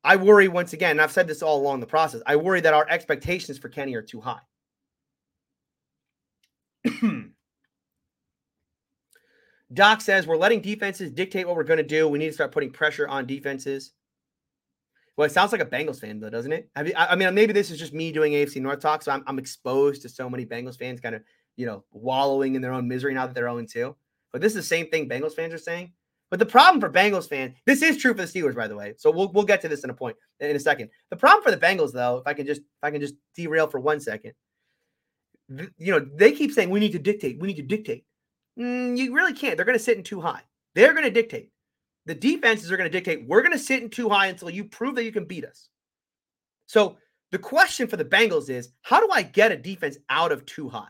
[0.03, 2.23] I worry once again, and I've said this all along the process.
[2.27, 4.41] I worry that our expectations for Kenny are too high.
[9.73, 12.09] Doc says we're letting defenses dictate what we're going to do.
[12.09, 13.93] We need to start putting pressure on defenses.
[15.17, 16.71] Well, it sounds like a Bengals fan, though, doesn't it?
[16.85, 19.39] You, I mean, maybe this is just me doing AFC North talk, so I'm, I'm
[19.39, 21.23] exposed to so many Bengals fans kind of,
[21.57, 23.95] you know, wallowing in their own misery now that they're 0 2.
[24.33, 25.93] But this is the same thing Bengals fans are saying.
[26.31, 28.95] But the problem for Bengals fans, this is true for the Steelers, by the way.
[28.97, 30.89] So we'll we'll get to this in a point in a second.
[31.11, 33.67] The problem for the Bengals, though, if I can just if I can just derail
[33.67, 34.33] for one second,
[35.49, 38.05] you know, they keep saying we need to dictate, we need to dictate.
[38.61, 39.57] Mm, you really can't.
[39.57, 40.43] They're going to sit in too high.
[40.75, 41.51] They're going to dictate.
[42.07, 43.27] The defenses are going to dictate.
[43.27, 45.69] We're going to sit in too high until you prove that you can beat us.
[46.67, 46.97] So
[47.33, 50.69] the question for the Bengals is, how do I get a defense out of too
[50.69, 50.89] high?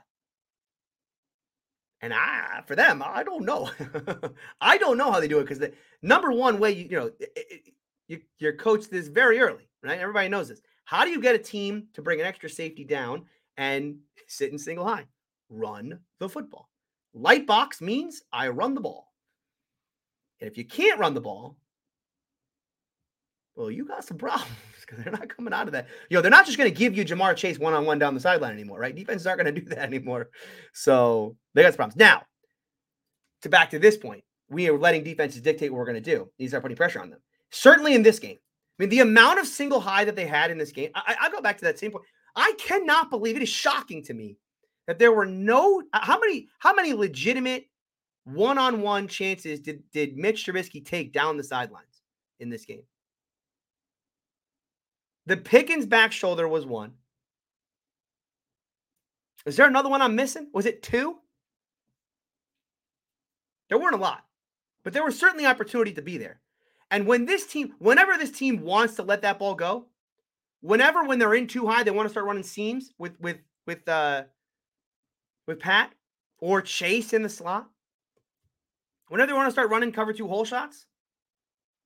[2.02, 3.70] And I, for them, I don't know.
[4.60, 7.06] I don't know how they do it because the number one way you, you know,
[7.20, 7.62] it, it,
[8.08, 9.98] you, you're coached this very early, right?
[9.98, 10.62] Everybody knows this.
[10.86, 13.26] How do you get a team to bring an extra safety down
[13.58, 13.98] and
[14.28, 15.04] sit in single high?
[15.50, 16.69] Run the football.
[17.14, 19.08] Light box means I run the ball.
[20.40, 21.56] And if you can't run the ball,
[23.56, 24.50] well, you got some problems
[24.80, 25.88] because they're not coming out of that.
[26.08, 28.14] You know, they're not just going to give you Ja'Marr Chase one on one down
[28.14, 28.94] the sideline anymore, right?
[28.94, 30.30] Defenses aren't going to do that anymore.
[30.72, 31.96] So they got some problems.
[31.96, 32.22] Now,
[33.42, 36.28] to back to this point, we are letting defenses dictate what we're going to do.
[36.38, 37.20] These are putting pressure on them.
[37.50, 38.38] Certainly in this game.
[38.78, 41.30] I mean, the amount of single high that they had in this game, I, I
[41.30, 42.04] go back to that same point.
[42.34, 44.38] I cannot believe it is shocking to me
[44.86, 47.66] that there were no how many how many legitimate
[48.24, 52.02] one-on-one chances did did Mitch Trubisky take down the sidelines
[52.38, 52.82] in this game?
[55.26, 56.94] The Pickens back shoulder was one.
[59.46, 60.48] Is there another one I'm missing?
[60.52, 61.18] Was it two?
[63.68, 64.24] There weren't a lot,
[64.82, 66.40] but there was certainly opportunity to be there.
[66.90, 69.86] And when this team, whenever this team wants to let that ball go,
[70.60, 73.88] whenever when they're in too high, they want to start running seams with with with
[73.88, 74.24] uh
[75.51, 75.92] with Pat
[76.38, 77.68] or Chase in the slot.
[79.09, 80.86] Whenever they want to start running cover two hole shots,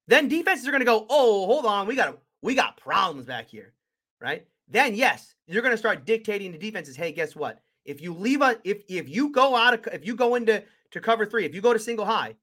[0.07, 3.49] then defenses are going to go, "Oh, hold on, we got we got problems back
[3.49, 3.73] here."
[4.21, 4.47] Right?
[4.69, 7.63] Then yes, you're going to start dictating to defenses, "Hey, guess what?
[7.87, 11.01] If you leave a if if you go out of if you go into to
[11.01, 12.37] cover 3, if you go to single high,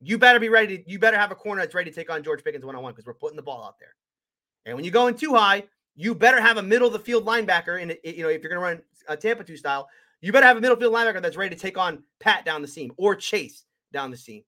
[0.00, 2.24] you better be ready to, you better have a corner that's ready to take on
[2.24, 3.94] George Pickens one on one because we're putting the ball out there.
[4.66, 5.62] And when you go in too high,
[5.94, 7.80] you better have a middle of the field linebacker.
[7.80, 9.88] And you know, if you're going to run a Tampa 2 style,
[10.20, 12.68] you better have a middle field linebacker that's ready to take on Pat down the
[12.68, 14.42] seam or Chase down the seam.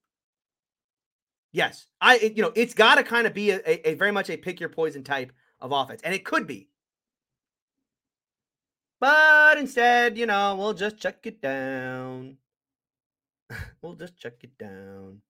[1.52, 4.12] Yes, I it, you know it's got to kind of be a, a, a very
[4.12, 6.68] much a pick your poison type of offense, and it could be.
[9.00, 12.36] But instead, you know, we'll just check it down.
[13.82, 15.22] we'll just check it down.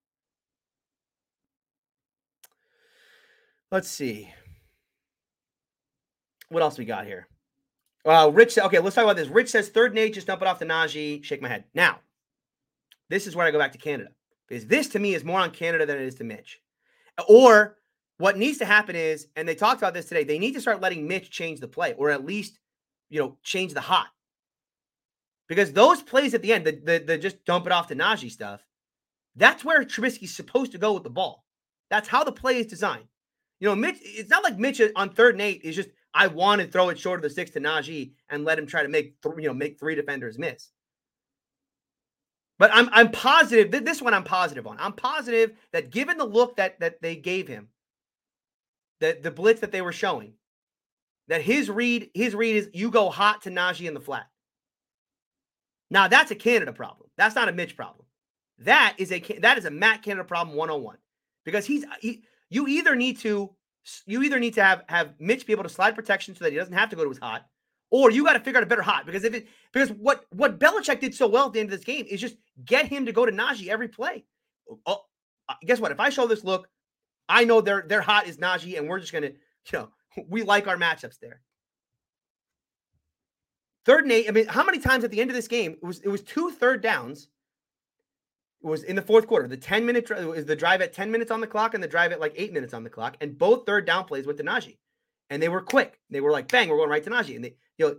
[3.71, 4.33] Let's see.
[6.49, 7.29] What else we got here?
[8.05, 9.29] Uh, Rich, okay, let's talk about this.
[9.29, 11.23] Rich says third Nate, just dump it off to Najee.
[11.23, 11.65] Shake my head.
[11.75, 12.01] Now,
[13.09, 14.11] this is where I go back to Canada
[14.49, 16.61] because this to me is more on Canada than it is to Mitch.
[17.29, 17.77] Or
[18.19, 20.81] what needs to happen is, and they talked about this today, they need to start
[20.81, 22.59] letting Mitch change the play or at least,
[23.09, 24.09] you know, change the hot.
[25.49, 28.31] Because those plays at the end, the, the, the just dump it off to Najee
[28.31, 28.65] stuff,
[29.37, 31.45] that's where Trubisky's supposed to go with the ball.
[31.91, 33.09] That's how the play is designed.
[33.59, 36.61] You know, Mitch, it's not like Mitch on third and eight is just I want
[36.61, 39.21] to throw it short of the six to Najee and let him try to make
[39.23, 40.71] th- you know make three defenders miss.
[42.59, 44.77] But I'm I'm positive that this one I'm positive on.
[44.79, 47.69] I'm positive that given the look that that they gave him,
[49.01, 50.35] that the blitz that they were showing,
[51.29, 54.27] that his read his read is you go hot to Najee in the flat.
[55.91, 57.09] Now that's a Canada problem.
[57.17, 58.05] That's not a Mitch problem.
[58.59, 60.99] That is a that is a Matt Canada problem 101
[61.45, 63.55] because he's he, you either need to
[64.07, 66.59] you either need to have have Mitch be able to slide protection so that he
[66.59, 67.47] doesn't have to go to his hot,
[67.91, 70.59] or you got to figure out a better hot because if it because what what
[70.59, 73.13] Belichick did so well at the end of this game is just get him to
[73.13, 74.25] go to Najee every play.
[74.87, 75.03] Oh,
[75.49, 75.93] uh, guess what?
[75.93, 76.69] If I show this look,
[77.29, 79.89] I know their their hot is Najee, and we're just gonna you know
[80.29, 81.41] we like our matchups there.
[83.87, 84.29] Third and eight.
[84.29, 86.23] I mean, how many times at the end of this game it was it was
[86.23, 87.29] two third downs
[88.63, 89.49] was in the fourth quarter.
[89.49, 92.13] The 10 minute is the drive at 10 minutes on the clock and the drive
[92.13, 93.17] at like eight minutes on the clock.
[93.21, 94.77] And both third down plays went to Najee.
[95.31, 95.99] and they were quick.
[96.11, 97.37] They were like, bang, we're going right to Najee.
[97.37, 97.97] And they, you know,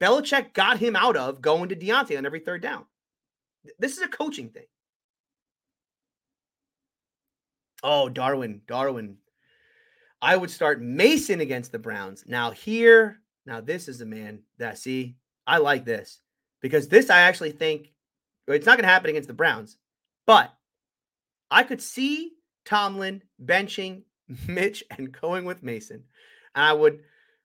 [0.00, 2.86] Belichick got him out of going to Diontae on every third down.
[3.78, 4.64] This is a coaching thing.
[7.82, 9.18] Oh, Darwin, Darwin.
[10.20, 12.24] I would start Mason against the Browns.
[12.26, 15.16] Now, here, now this is a man that, see,
[15.46, 16.20] I like this
[16.60, 17.92] because this I actually think
[18.46, 19.76] it's not going to happen against the Browns,
[20.26, 20.52] but
[21.50, 22.32] I could see
[22.64, 24.02] Tomlin benching
[24.48, 26.04] Mitch and going with Mason.
[26.54, 27.00] And I would,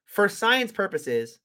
[0.06, 1.38] for science purposes,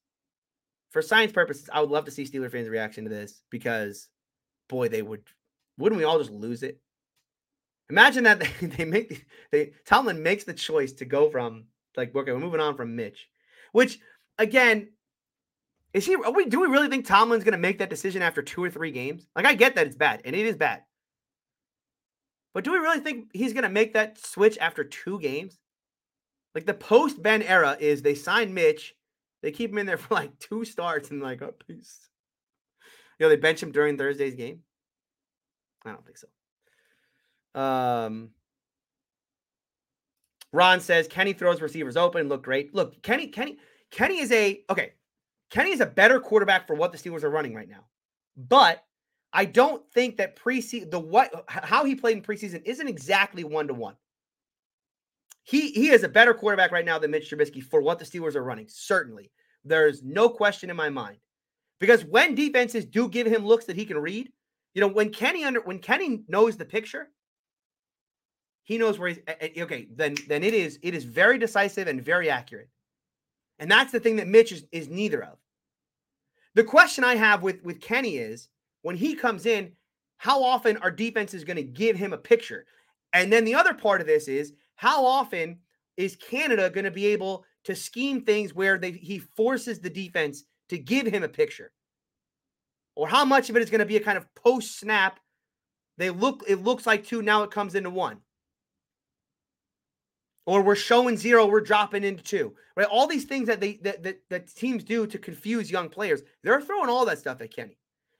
[0.90, 4.08] for science purposes, I would love to see Steeler fans' reaction to this because,
[4.68, 5.22] boy, they would.
[5.76, 6.80] Wouldn't we all just lose it?
[7.90, 9.20] Imagine that they, they make the,
[9.50, 11.64] they Tomlin makes the choice to go from
[11.96, 13.28] like okay, we're moving on from Mitch,
[13.72, 13.98] which
[14.38, 14.88] again,
[15.92, 16.16] is he?
[16.16, 18.92] We, do we really think Tomlin's going to make that decision after two or three
[18.92, 19.26] games?
[19.34, 20.83] Like I get that it's bad, and it is bad.
[22.54, 25.58] But do we really think he's going to make that switch after two games?
[26.54, 28.94] Like the post Ben era is they sign Mitch,
[29.42, 32.08] they keep him in there for like two starts and like, oh, peace.
[33.18, 34.60] You know, they bench him during Thursday's game.
[35.84, 37.60] I don't think so.
[37.60, 38.30] Um,
[40.52, 42.74] Ron says Kenny throws receivers open, look great.
[42.74, 43.58] Look, Kenny, Kenny,
[43.90, 44.92] Kenny is a okay.
[45.50, 47.84] Kenny is a better quarterback for what the Steelers are running right now.
[48.36, 48.83] But
[49.36, 53.66] I don't think that preseason the what how he played in preseason isn't exactly one
[53.66, 53.96] to one.
[55.42, 58.36] He he is a better quarterback right now than Mitch Trubisky for what the Steelers
[58.36, 58.66] are running.
[58.68, 59.32] Certainly,
[59.64, 61.18] there's no question in my mind.
[61.80, 64.30] Because when defenses do give him looks that he can read,
[64.72, 67.08] you know, when Kenny under when Kenny knows the picture,
[68.62, 69.18] he knows where he's
[69.58, 69.88] okay.
[69.92, 72.70] Then then it is it is very decisive and very accurate,
[73.58, 75.38] and that's the thing that Mitch is, is neither of.
[76.54, 78.48] The question I have with with Kenny is
[78.84, 79.72] when he comes in,
[80.18, 82.66] how often are defenses going to give him a picture?
[83.14, 85.58] And then the other part of this is how often
[85.96, 90.44] is Canada going to be able to scheme things where they, he forces the defense
[90.68, 91.72] to give him a picture?
[92.94, 95.18] Or how much of it is going to be a kind of post snap?
[95.96, 98.18] They look, it looks like two, now it comes into one.
[100.44, 102.54] Or we're showing zero, we're dropping into two.
[102.76, 102.86] Right?
[102.86, 106.60] All these things that they that, that, that teams do to confuse young players, they're
[106.60, 107.78] throwing all that stuff at Kenny.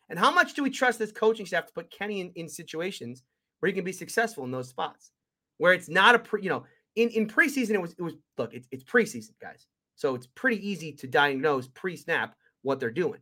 [0.09, 3.23] And how much do we trust this coaching staff to put Kenny in, in situations
[3.61, 5.13] where he can be successful in those spots?
[5.59, 6.65] Where it's not a pre, you know,
[6.97, 9.67] in, in preseason, it was it was look, it's it's preseason, guys.
[9.97, 13.21] So it's pretty easy to diagnose pre-snap what they're doing.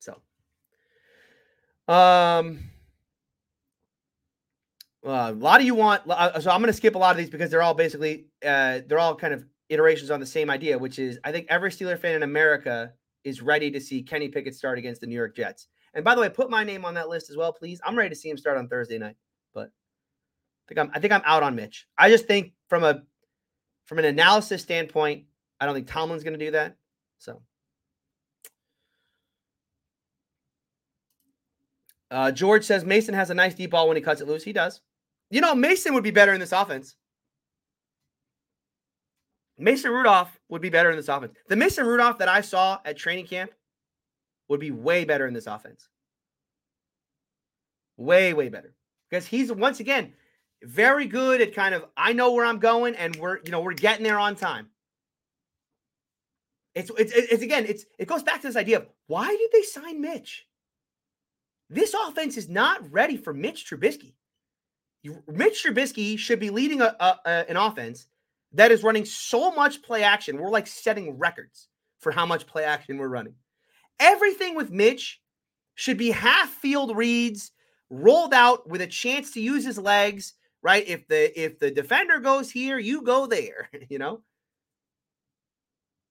[0.00, 0.20] So
[1.92, 2.58] um
[5.06, 7.16] uh, a lot of you want uh, so i'm going to skip a lot of
[7.16, 10.76] these because they're all basically uh, they're all kind of iterations on the same idea
[10.76, 12.92] which is i think every steeler fan in america
[13.28, 15.68] is ready to see Kenny Pickett start against the New York Jets.
[15.94, 17.80] And by the way, put my name on that list as well, please.
[17.84, 19.16] I'm ready to see him start on Thursday night,
[19.54, 21.86] but I think I'm I think I'm out on Mitch.
[21.96, 23.02] I just think from a
[23.86, 25.24] from an analysis standpoint,
[25.60, 26.76] I don't think Tomlin's going to do that.
[27.18, 27.40] So
[32.10, 34.44] uh, George says Mason has a nice deep ball when he cuts it loose.
[34.44, 34.80] He does.
[35.30, 36.96] You know, Mason would be better in this offense.
[39.58, 41.34] Mason Rudolph would be better in this offense.
[41.48, 43.50] The Mason Rudolph that I saw at training camp
[44.48, 45.88] would be way better in this offense.
[47.96, 48.74] Way, way better.
[49.10, 50.12] Because he's once again
[50.62, 53.74] very good at kind of I know where I'm going and we're you know we're
[53.74, 54.68] getting there on time.
[56.74, 59.62] It's it's it's again it's it goes back to this idea of why did they
[59.62, 60.46] sign Mitch?
[61.70, 64.14] This offense is not ready for Mitch Trubisky.
[65.26, 68.06] Mitch Trubisky should be leading a, a, a an offense
[68.52, 70.38] that is running so much play action.
[70.38, 71.68] We're like setting records
[72.00, 73.34] for how much play action we're running.
[74.00, 75.20] Everything with Mitch
[75.74, 77.52] should be half field reads,
[77.90, 80.86] rolled out with a chance to use his legs, right?
[80.86, 84.22] If the if the defender goes here, you go there, you know.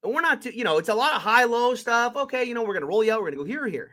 [0.03, 2.15] And we're not, too, you know, it's a lot of high low stuff.
[2.15, 3.21] Okay, you know, we're gonna roll you out.
[3.21, 3.91] We're gonna go here or here.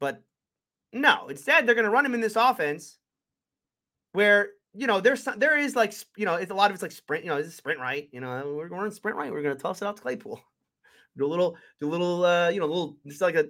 [0.00, 0.22] But
[0.92, 2.98] no, instead they're gonna run him in this offense
[4.12, 6.82] where you know, there's some, there is like you know, it's a lot of it's
[6.82, 7.24] like sprint.
[7.24, 8.08] You know, it's a sprint right.
[8.12, 9.32] You know, we're going to sprint right.
[9.32, 10.40] We're gonna toss it out to Claypool.
[11.16, 12.96] Do a little, do a little, uh, you know, a little.
[13.04, 13.46] It's like a.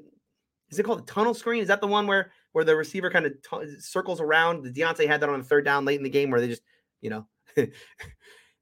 [0.71, 1.61] Is it called a tunnel screen?
[1.61, 4.65] Is that the one where where the receiver kind of t- circles around?
[4.65, 6.63] The Diontae had that on the third down late in the game where they just,
[7.03, 7.27] you know,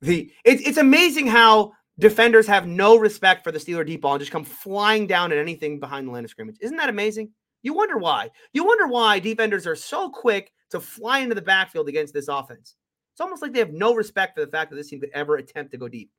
[0.01, 4.21] the it's it's amazing how defenders have no respect for the Steeler deep ball and
[4.21, 6.57] just come flying down at anything behind the line of scrimmage.
[6.61, 7.31] Isn't that amazing?
[7.63, 8.31] You wonder why.
[8.53, 12.77] You wonder why defenders are so quick to fly into the backfield against this offense.
[13.13, 15.37] It's almost like they have no respect for the fact that this team could ever
[15.37, 16.11] attempt to go deep.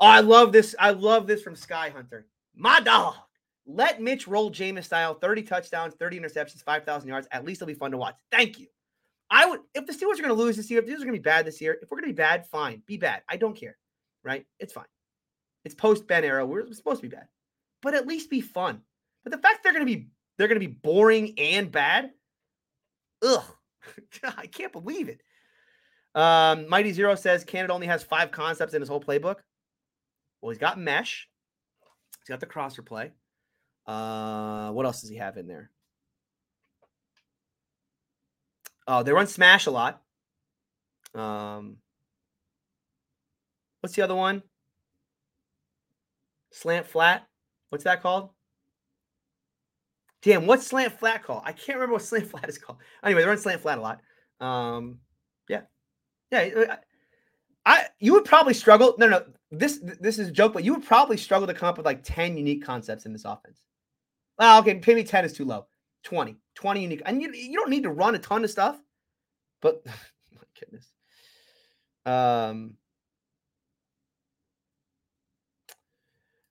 [0.00, 0.74] Oh, I love this.
[0.78, 2.26] I love this from Sky Hunter.
[2.54, 3.14] My dog.
[3.66, 7.28] Let Mitch roll Jameis style 30 touchdowns, 30 interceptions, 5,000 yards.
[7.30, 8.16] At least it'll be fun to watch.
[8.32, 8.66] Thank you.
[9.30, 11.04] I would if the Steelers are going to lose this year, if the Steelers are
[11.04, 13.22] going to be bad this year, if we're going to be bad, fine, be bad.
[13.28, 13.76] I don't care,
[14.24, 14.44] right?
[14.58, 14.86] It's fine.
[15.64, 16.44] It's post Ben era.
[16.44, 17.28] We're supposed to be bad,
[17.80, 18.80] but at least be fun.
[19.22, 22.10] But the fact they're going to be they're going to be boring and bad,
[23.22, 23.44] ugh,
[24.36, 25.22] I can't believe it.
[26.14, 29.36] Um, Mighty Zero says Canada only has five concepts in his whole playbook.
[30.40, 31.28] Well, he's got mesh.
[32.20, 33.12] He's got the crosser play.
[33.86, 35.70] Uh, what else does he have in there?
[38.86, 40.02] Oh, they run smash a lot.
[41.14, 41.76] Um,
[43.80, 44.42] what's the other one?
[46.52, 47.26] Slant flat.
[47.68, 48.30] What's that called?
[50.22, 51.42] Damn, what's slant flat called?
[51.44, 52.78] I can't remember what slant flat is called.
[53.04, 54.00] Anyway, they run slant flat a lot.
[54.40, 54.98] Um,
[55.48, 55.62] yeah,
[56.30, 56.76] yeah.
[57.66, 58.94] I you would probably struggle.
[58.98, 61.76] No, no, this this is a joke, but you would probably struggle to come up
[61.76, 63.62] with like ten unique concepts in this offense.
[64.38, 65.66] Well, okay, maybe ten is too low.
[66.04, 68.80] 20, 20 unique, and you you don't need to run a ton of stuff,
[69.60, 70.90] but my goodness.
[72.06, 72.74] Um.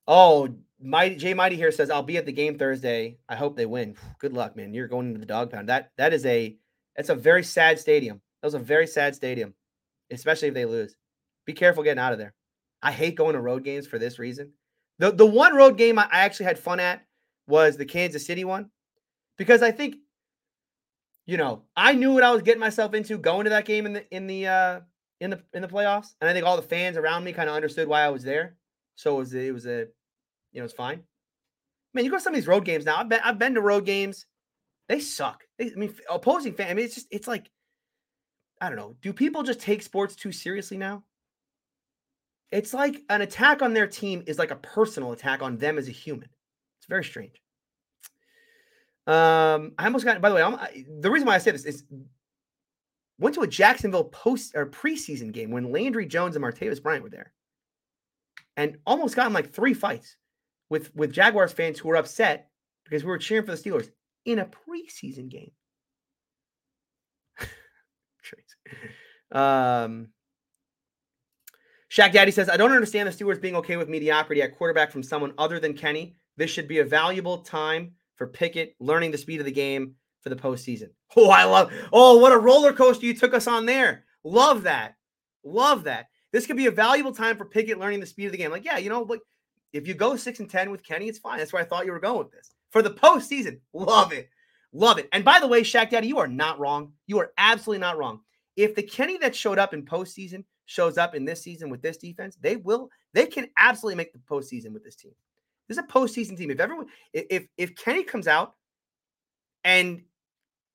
[0.08, 0.50] Oh,
[0.82, 3.18] Mighty Jay Mighty here says I'll be at the game Thursday.
[3.28, 3.96] I hope they win.
[4.20, 4.74] Good luck, man.
[4.74, 5.70] You're going into the dog pound.
[5.70, 6.56] That that is a
[6.96, 8.22] that's a very sad stadium.
[8.42, 9.54] That was a very sad stadium,
[10.12, 10.96] especially if they lose.
[11.46, 12.34] Be careful getting out of there.
[12.82, 14.54] I hate going to road games for this reason.
[15.00, 17.04] The the one road game I, actually had fun at
[17.48, 18.70] was the Kansas City one
[19.38, 19.96] because I think
[21.26, 23.94] you know, I knew what I was getting myself into going to that game in
[23.94, 24.80] the in the uh
[25.20, 26.14] in the in the playoffs.
[26.22, 28.56] And I think all the fans around me kind of understood why I was there.
[28.96, 29.88] So it was it was a
[30.52, 31.04] you know, it's fine.
[31.94, 32.98] Man, you go to some of these road games now.
[32.98, 34.26] I've been I've been to road games.
[34.88, 35.44] They suck.
[35.58, 36.70] They, I mean, opposing fan.
[36.70, 37.50] I mean, it's just it's like
[38.62, 38.96] I don't know.
[39.02, 41.04] Do people just take sports too seriously now?
[42.52, 45.88] It's like an attack on their team is like a personal attack on them as
[45.88, 46.30] a human.
[46.80, 47.42] It's very strange.
[49.06, 50.22] Um, I almost got.
[50.22, 51.84] By the way, I, the reason why I say this is
[53.20, 57.10] went to a Jacksonville post or preseason game when Landry Jones and Martavis Bryant were
[57.10, 57.34] there,
[58.58, 60.18] and almost got in like three fights
[60.70, 62.50] with with Jaguars fans who were upset
[62.86, 63.90] because we were cheering for the Steelers
[64.26, 65.52] in a preseason game.
[69.32, 70.10] um,
[71.90, 75.04] Shaq Daddy says, I don't understand the Steelers being okay with mediocrity at quarterback from
[75.04, 76.16] someone other than Kenny.
[76.38, 80.30] This should be a valuable time for Pickett learning the speed of the game for
[80.30, 80.90] the postseason.
[81.16, 81.74] Oh, I love.
[81.92, 84.06] Oh, what a roller coaster you took us on there.
[84.24, 84.94] Love that.
[85.44, 86.06] Love that.
[86.32, 88.52] This could be a valuable time for Pickett learning the speed of the game.
[88.52, 89.22] Like, yeah, you know, like
[89.74, 91.38] if you go six and 10 with Kenny, it's fine.
[91.38, 92.52] That's where I thought you were going with this.
[92.72, 94.30] For the postseason, love it.
[94.72, 95.10] Love it.
[95.14, 96.94] And by the way, Shaq Daddy, you are not wrong.
[97.08, 98.22] You are absolutely not wrong.
[98.56, 101.98] If the Kenny that showed up in postseason shows up in this season with this
[101.98, 105.14] defense, they will, they can absolutely make the postseason with this team.
[105.68, 106.52] This is a postseason team.
[106.52, 108.56] If everyone, if if Kenny comes out
[109.64, 110.02] and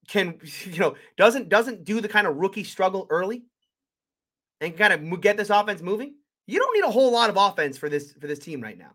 [0.09, 3.45] can, you know, doesn't doesn't do the kind of rookie struggle early
[4.61, 6.14] and kind of get this offense moving,
[6.47, 8.95] you don't need a whole lot of offense for this for this team right now.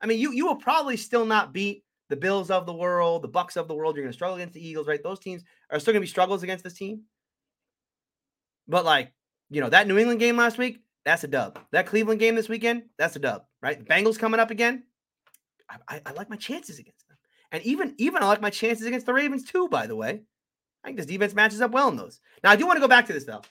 [0.00, 3.28] I mean, you you will probably still not beat the Bills of the world, the
[3.28, 3.96] Bucks of the world.
[3.96, 5.02] You're going to struggle against the Eagles, right?
[5.02, 7.02] Those teams are still going to be struggles against this team.
[8.66, 9.12] But like,
[9.50, 11.58] you know, that New England game last week, that's a dub.
[11.72, 13.78] That Cleveland game this weekend, that's a dub, right?
[13.78, 14.84] The Bengals coming up again.
[15.70, 17.18] I, I, I like my chances against them,
[17.52, 19.68] and even even I like my chances against the Ravens too.
[19.68, 20.22] By the way,
[20.82, 22.20] I think this defense matches up well in those.
[22.42, 23.42] Now I do want to go back to this though,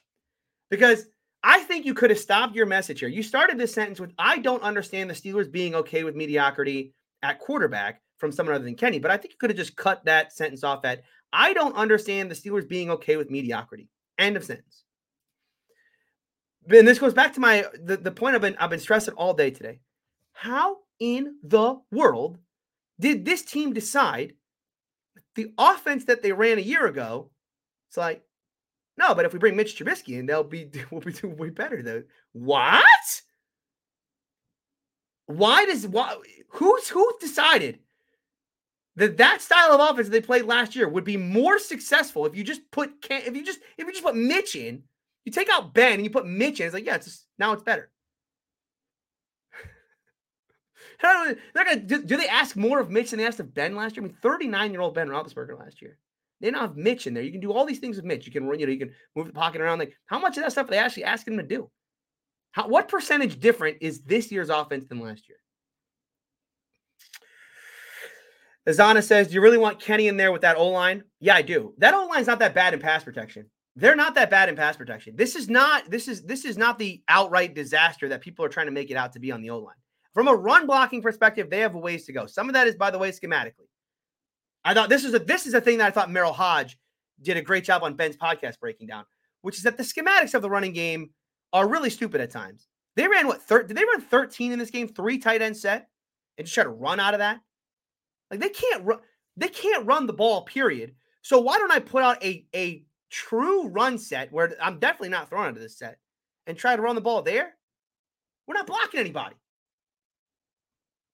[0.70, 1.06] because
[1.48, 3.08] I think you could have stopped your message here.
[3.08, 6.94] You started this sentence with, I don't understand the Steelers being okay with mediocrity
[7.24, 10.04] at quarterback from someone other than Kenny, but I think you could have just cut
[10.04, 13.88] that sentence off at, I don't understand the Steelers being okay with mediocrity.
[14.20, 14.84] End of sentence.
[16.70, 19.34] And this goes back to my the, the point I've been I've been stressing all
[19.34, 19.80] day today.
[20.34, 22.40] How in the world
[23.00, 24.34] did this team decide
[25.36, 27.30] the offense that they ran a year ago?
[27.90, 28.22] It's like,
[28.98, 31.82] no, but if we bring Mitch Trubisky in, they'll be we'll be doing way better
[31.82, 32.04] though.
[32.34, 33.22] What?
[35.28, 36.18] Why does why
[36.50, 37.80] who's who decided
[38.96, 42.44] that that style of offense they played last year would be more successful if you
[42.44, 44.84] just put if you just if you just put Mitch in,
[45.26, 46.66] you take out Ben and you put Mitch in.
[46.66, 47.92] It's like yeah, it's just, now it's better.
[51.02, 53.96] they're gonna do, do, they ask more of Mitch than they asked of Ben last
[53.96, 54.06] year?
[54.06, 56.00] I mean, 39 year old Ben Roethlisberger last year.
[56.40, 57.24] They now have Mitch in there.
[57.24, 58.26] You can do all these things with Mitch.
[58.26, 59.80] You can run, you know, you can move the pocket around.
[59.80, 61.70] Like, how much of that stuff are they actually asking him to do?
[62.52, 65.38] How what percentage different is this year's offense than last year?
[68.68, 71.04] Azana says, Do you really want Kenny in there with that O line?
[71.20, 71.74] Yeah, I do.
[71.78, 73.50] That O line's not that bad in pass protection.
[73.76, 75.16] They're not that bad in pass protection.
[75.16, 78.66] This is not this is this is not the outright disaster that people are trying
[78.66, 79.76] to make it out to be on the O line.
[80.14, 82.26] From a run blocking perspective, they have a ways to go.
[82.26, 83.68] Some of that is, by the way, schematically.
[84.68, 86.78] I thought this is a this is a thing that I thought Merril Hoge
[87.22, 89.06] did a great job on Ben's podcast breaking down,
[89.42, 91.12] which is that the schematics of the running game
[91.54, 92.68] are really stupid at times.
[92.98, 93.42] They ran what?
[93.42, 94.90] Thir- did they run 13 in this game?
[94.90, 95.88] Three tight end set,
[96.38, 97.40] and just try to run out of that.
[98.30, 99.00] Like they can't run.
[99.38, 100.42] They can't run the ball.
[100.42, 100.96] Period.
[101.22, 105.30] So why don't I put out a a true run set where I'm definitely not
[105.30, 105.98] throwing into this set
[106.46, 107.54] and try to run the ball there?
[108.48, 109.38] We're not blocking anybody.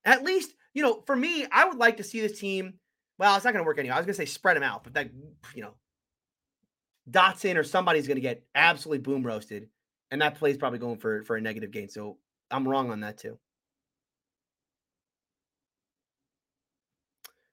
[0.06, 2.80] At least, you know, for me, I would like to see this team.
[3.24, 3.94] Well, it's not going to work anyway.
[3.94, 5.10] I was going to say spread them out, but that,
[5.56, 5.76] you know,
[7.10, 9.70] Dotson or somebody's going to get absolutely boom roasted,
[10.12, 11.88] and that play is probably going for for a negative gain.
[11.88, 12.18] So
[12.52, 13.40] I'm wrong on that too.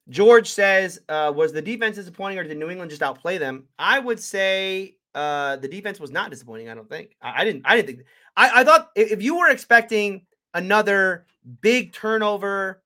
[0.08, 4.00] George says, uh, "Was the defense disappointing, or did New England just outplay them?" I
[4.00, 6.68] would say uh, the defense was not disappointing.
[6.68, 7.14] I don't think.
[7.22, 7.62] I, I didn't.
[7.64, 8.08] I didn't think.
[8.36, 11.26] I, I thought if you were expecting another
[11.60, 12.82] big turnover,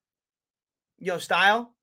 [0.99, 1.74] you know, style,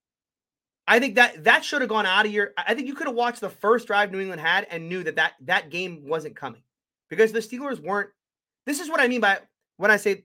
[0.87, 2.53] I think that that should have gone out of your.
[2.57, 5.17] I think you could have watched the first drive New England had and knew that
[5.17, 6.63] that that game wasn't coming
[7.09, 8.11] because the Steelers weren't.
[8.67, 9.39] This is what I mean by
[9.77, 10.25] when I say,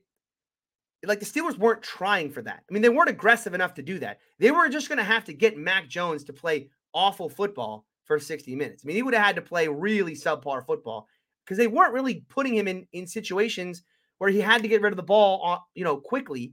[1.04, 2.64] like the Steelers weren't trying for that.
[2.68, 4.18] I mean they weren't aggressive enough to do that.
[4.38, 8.18] They were just going to have to get Mac Jones to play awful football for
[8.18, 8.82] 60 minutes.
[8.84, 11.06] I mean he would have had to play really subpar football
[11.44, 13.84] because they weren't really putting him in in situations
[14.18, 16.52] where he had to get rid of the ball, uh, you know, quickly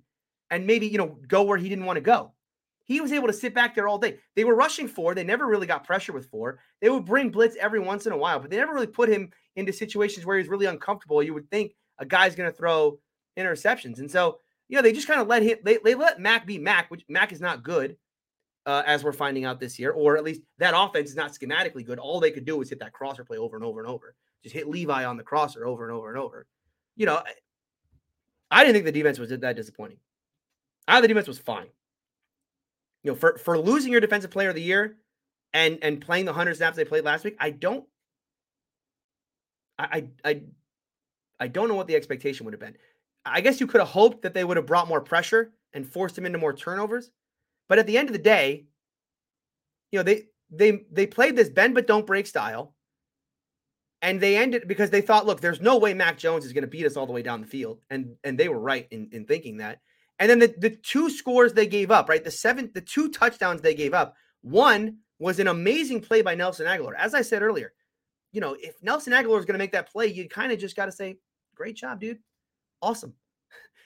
[0.52, 2.35] and maybe you know go where he didn't want to go.
[2.86, 4.20] He was able to sit back there all day.
[4.36, 5.16] They were rushing four.
[5.16, 6.60] They never really got pressure with four.
[6.82, 9.32] They would bring blitz every once in a while, but they never really put him
[9.56, 11.24] into situations where he's really uncomfortable.
[11.24, 13.00] You would think a guy's going to throw
[13.38, 14.00] interceptions.
[14.00, 16.60] And so, you know, they just kind of let him, they, they let Mac be
[16.60, 17.98] Mac, which Mac is not good,
[18.68, 21.86] uh, as we're finding out this year, or at least that offense is not schematically
[21.86, 21.98] good.
[21.98, 24.16] All they could do was hit that crosser play over and over and over.
[24.44, 26.46] Just hit Levi on the crosser over and over and over.
[26.96, 27.22] You know,
[28.52, 29.98] I didn't think the defense was that disappointing.
[30.88, 31.68] I thought the defense was fine
[33.06, 34.98] you know, for for losing your defensive player of the year
[35.54, 37.86] and and playing the hundred snaps they played last week, I don't
[39.78, 40.42] I I
[41.40, 42.76] I don't know what the expectation would have been.
[43.24, 46.18] I guess you could have hoped that they would have brought more pressure and forced
[46.18, 47.12] him into more turnovers.
[47.70, 48.66] But at the end of the day,
[49.92, 52.74] you know, they they they played this bend but don't break style.
[54.02, 56.68] And they ended because they thought, look, there's no way Mac Jones is going to
[56.68, 57.82] beat us all the way down the field.
[57.92, 59.82] And and they were right in, in thinking that.
[60.20, 62.24] And then the, the two scores they gave up, right?
[62.24, 64.16] The seven, the two touchdowns they gave up.
[64.42, 66.94] One was an amazing play by Nelson Agholor.
[66.98, 67.74] As I said earlier,
[68.32, 70.76] you know, if Nelson Agholor is going to make that play, you kind of just
[70.76, 71.18] got to say,
[71.56, 72.20] "Great job, dude!
[72.82, 73.14] Awesome."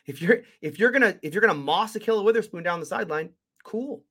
[0.06, 3.30] If you're if you're gonna if you're gonna moss Ahkello Witherspoon down the sideline,
[3.64, 4.04] cool,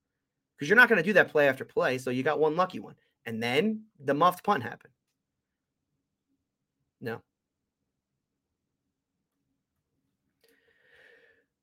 [0.54, 1.98] because you're not going to do that play after play.
[1.98, 2.94] So you got one lucky one,
[3.26, 4.92] and then the muffed punt happened.
[7.00, 7.20] No,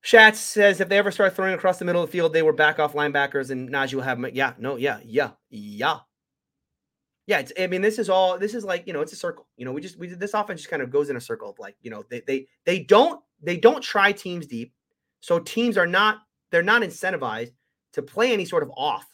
[0.05, 2.53] Schatz says if they ever start throwing across the middle of the field, they were
[2.53, 4.29] back off linebackers and Najee will have them.
[4.35, 5.97] Yeah, no, yeah, yeah, yeah.
[7.25, 8.37] Yeah, I mean, this is all.
[8.37, 9.47] This is like you know, it's a circle.
[9.57, 11.49] You know, we just we did this offense just kind of goes in a circle
[11.49, 14.73] of like you know, they they they don't they don't try teams deep,
[15.21, 16.19] so teams are not
[16.51, 17.53] they're not incentivized
[17.93, 19.07] to play any sort of off.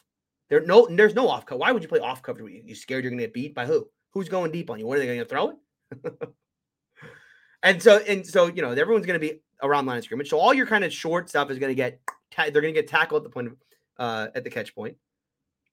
[0.50, 1.60] There no there's no off cover.
[1.60, 2.46] Why would you play off cover?
[2.46, 3.88] You, you scared you're gonna get beat by who?
[4.10, 4.86] Who's going deep on you?
[4.86, 5.54] What are they gonna throw
[6.02, 6.12] it?
[7.62, 10.28] and so and so you know everyone's gonna be around line of scrimmage.
[10.28, 12.00] So all your kind of short stuff is going to get
[12.30, 13.56] ta- they're going to get tackled at the point of,
[13.98, 14.96] uh, at the catch point.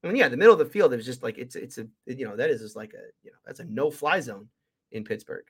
[0.03, 2.25] I mean, yeah, the middle of the field is just like it's it's a you
[2.25, 4.47] know that is just like a you know that's a no fly zone
[4.91, 5.45] in Pittsburgh.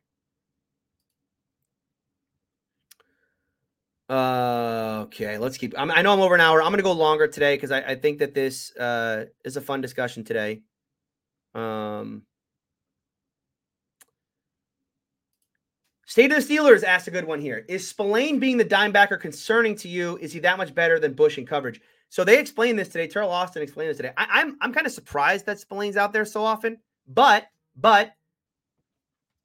[4.10, 5.76] Uh, okay, let's keep.
[5.78, 6.64] I'm, i know I'm over an hour.
[6.64, 9.62] I'm going to go longer today because I, I, think that this uh, is a
[9.62, 10.62] fun discussion today.
[11.54, 12.24] Um,
[16.10, 17.66] State of the Steelers asked a good one here.
[17.68, 20.18] Is Spillane being the dime backer concerning to you?
[20.18, 21.80] Is he that much better than Bush in coverage?
[22.10, 23.08] So they explained this today.
[23.08, 24.14] Teryl Austin explained this today.
[24.18, 27.46] I, am I'm, I'm kind of surprised that Spillane's out there so often, but
[27.76, 28.14] but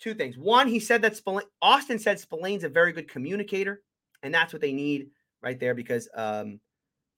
[0.00, 0.38] two things.
[0.38, 3.82] One, he said that Spillane, Austin said Spillane's a very good communicator,
[4.22, 5.10] and that's what they need
[5.42, 6.60] right there because um,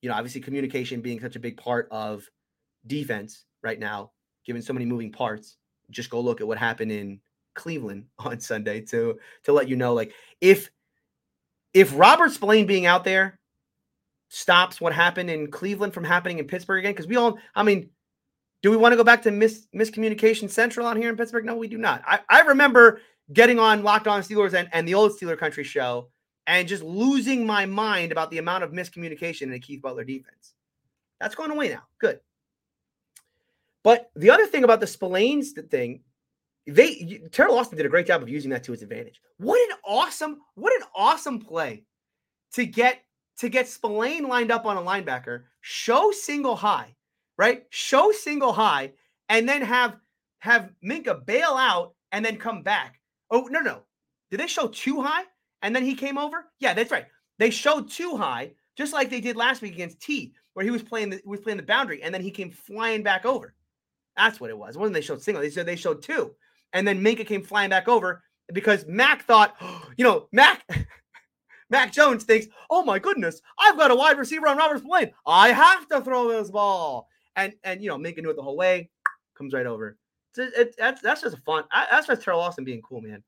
[0.01, 2.29] you know obviously communication being such a big part of
[2.85, 4.11] defense right now,
[4.45, 5.55] given so many moving parts.
[5.89, 7.21] Just go look at what happened in
[7.57, 10.71] Cleveland on Sunday to to let you know like if
[11.73, 13.37] if Robert Spillane being out there
[14.29, 17.89] stops what happened in Cleveland from happening in Pittsburgh again because we all I mean
[18.63, 21.45] do we want to go back to mis- miscommunication central on here in Pittsburgh?
[21.45, 22.01] No, we do not.
[22.07, 23.01] I, I remember
[23.31, 26.09] getting on Locked On Steelers and, and the old Steeler Country show
[26.47, 30.53] and just losing my mind about the amount of miscommunication in a Keith Butler defense.
[31.19, 31.83] That's going away now.
[31.99, 32.19] Good.
[33.83, 36.01] But the other thing about the Spillane's thing
[36.67, 39.21] they Teryl Austin did a great job of using that to his advantage.
[39.37, 41.83] What an awesome, what an awesome play
[42.53, 43.03] to get
[43.37, 46.95] to get Spillane lined up on a linebacker, show single high,
[47.37, 47.65] right?
[47.69, 48.93] Show single high,
[49.29, 49.97] and then have
[50.39, 52.99] have Minkah bail out and then come back.
[53.31, 53.83] Oh, no, no.
[54.31, 55.23] Did they show two high
[55.61, 56.45] and then he came over?
[56.59, 57.05] Yeah, that's right.
[57.39, 60.83] They showed two high, just like they did last week against T, where he was
[60.83, 63.53] playing the was playing the boundary and then he came flying back over.
[64.15, 64.75] That's what it was.
[64.75, 65.41] It wasn't they showed single.
[65.41, 66.35] They said they showed two.
[66.73, 69.55] And then Minkah came flying back over because Mac thought,
[69.97, 70.67] you know, Mac
[71.69, 75.11] Mac Jones thinks, oh my goodness, I've got a wide receiver on Robert Spillane.
[75.25, 77.07] I have to throw this ball.
[77.35, 78.89] And and you know, Minkah knew it the whole way,
[79.35, 79.97] comes right over.
[80.37, 81.63] It, it, that's that's just fun.
[81.71, 83.23] I, that's just Teryl Austin being cool, man.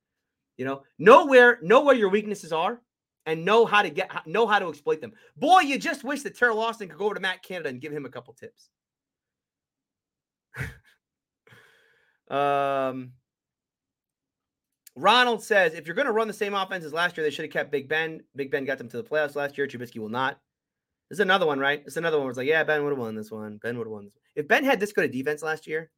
[0.57, 2.81] You know, know where know where your weaknesses are,
[3.25, 5.13] and know how to get know how to exploit them.
[5.37, 7.93] Boy, you just wish that Teryl Austin could go over to Matt Canada and give
[7.93, 8.69] him a couple tips.
[12.29, 13.13] um,
[14.99, 17.45] Ronald says if you're going to run the same offense as last year, they should
[17.45, 18.21] have kept Big Ben.
[18.35, 19.65] Big Ben got them to the playoffs last year.
[19.65, 20.39] Trubisky will not.
[21.09, 21.83] This is another one, right?
[21.83, 23.57] This is another one where it's like, yeah, Ben would have won this one.
[23.57, 24.13] Ben would have won this.
[24.13, 24.21] One.
[24.35, 25.89] If Ben had this good a defense last year,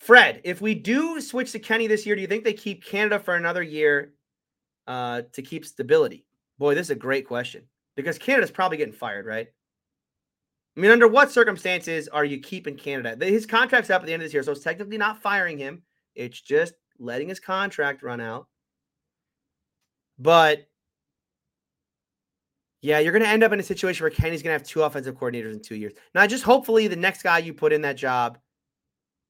[0.00, 3.18] Fred, if we do switch to Kenny this year, do you think they keep Canada
[3.18, 4.14] for another year
[4.86, 6.24] uh, to keep stability?
[6.58, 7.64] Boy, this is a great question
[7.94, 9.48] because Canada's probably getting fired, right?
[10.78, 13.26] I mean, under what circumstances are you keeping Canada?
[13.26, 15.82] His contract's up at the end of this year, so it's technically not firing him.
[16.14, 18.46] It's just letting his contract run out.
[20.20, 20.68] But
[22.80, 24.84] yeah, you're going to end up in a situation where Kenny's going to have two
[24.84, 25.94] offensive coordinators in two years.
[26.14, 28.38] Now, just hopefully the next guy you put in that job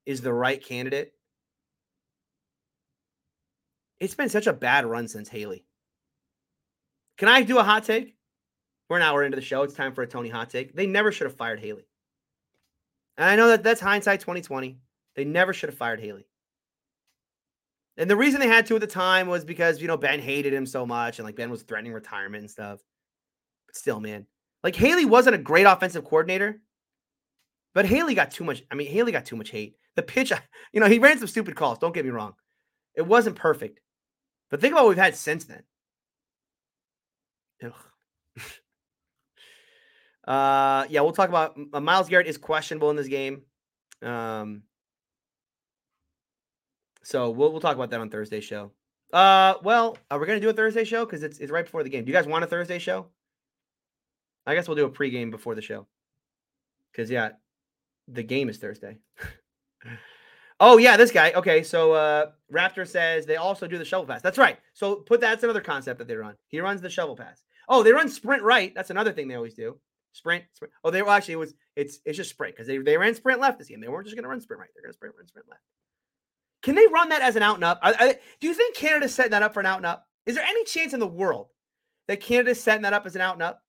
[0.04, 1.14] is the right candidate.
[4.00, 5.64] It's been such a bad run since Haley.
[7.16, 8.17] Can I do a hot take?
[8.88, 9.62] We're an hour into the show.
[9.62, 10.74] It's time for a Tony hot take.
[10.74, 11.86] They never should have fired Haley.
[13.16, 14.78] And I know that that's hindsight 2020.
[15.14, 16.26] They never should have fired Haley.
[17.96, 20.54] And the reason they had to at the time was because, you know, Ben hated
[20.54, 22.80] him so much and like Ben was threatening retirement and stuff.
[23.66, 24.26] But still, man,
[24.62, 26.60] like Haley wasn't a great offensive coordinator,
[27.74, 28.62] but Haley got too much.
[28.70, 29.74] I mean, Haley got too much hate.
[29.96, 30.32] The pitch,
[30.72, 31.78] you know, he ran some stupid calls.
[31.78, 32.34] Don't get me wrong.
[32.94, 33.80] It wasn't perfect.
[34.48, 35.62] But think about what we've had since then.
[40.28, 43.40] Uh, yeah, we'll talk about uh, Myles Garrett is questionable in this game.
[44.02, 44.62] Um,
[47.02, 48.70] so we'll we'll talk about that on Thursday show.
[49.10, 51.88] Uh, well, are we gonna do a Thursday show because it's it's right before the
[51.88, 52.04] game?
[52.04, 53.06] Do you guys want a Thursday show?
[54.46, 55.86] I guess we'll do a pregame before the show.
[56.92, 57.30] Because yeah,
[58.06, 58.98] the game is Thursday.
[60.60, 61.32] oh yeah, this guy.
[61.32, 64.20] Okay, so uh Raptor says they also do the shovel pass.
[64.20, 64.58] That's right.
[64.74, 66.34] So put that's another concept that they run.
[66.48, 67.44] He runs the shovel pass.
[67.66, 68.74] Oh, they run sprint right.
[68.74, 69.78] That's another thing they always do.
[70.18, 70.72] Sprint, sprint.
[70.82, 73.38] Oh, they were actually it was it's it's just sprint because they, they ran sprint
[73.38, 73.80] left this game.
[73.80, 74.68] They weren't just gonna run sprint right.
[74.74, 75.62] They're gonna sprint run sprint left.
[76.64, 77.78] Can they run that as an out and up?
[77.82, 80.08] I, I, do you think Canada's setting that up for an out and up?
[80.26, 81.50] Is there any chance in the world
[82.08, 83.62] that Canada's setting that up as an out and up?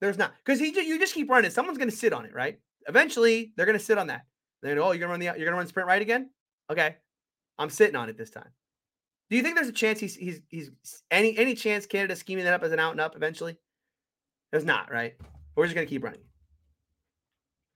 [0.00, 1.52] There's not because he you just keep running.
[1.52, 2.58] Someone's gonna sit on it, right?
[2.88, 4.26] Eventually, they're gonna sit on that.
[4.60, 6.30] Then oh, you're gonna run the you're gonna run sprint right again.
[6.68, 6.96] Okay,
[7.60, 8.50] I'm sitting on it this time.
[9.30, 10.72] Do you think there's a chance he's he's he's
[11.12, 13.56] any any chance Canada scheming that up as an out and up eventually?
[14.50, 15.14] There's not, right?
[15.54, 16.20] We're just gonna keep running.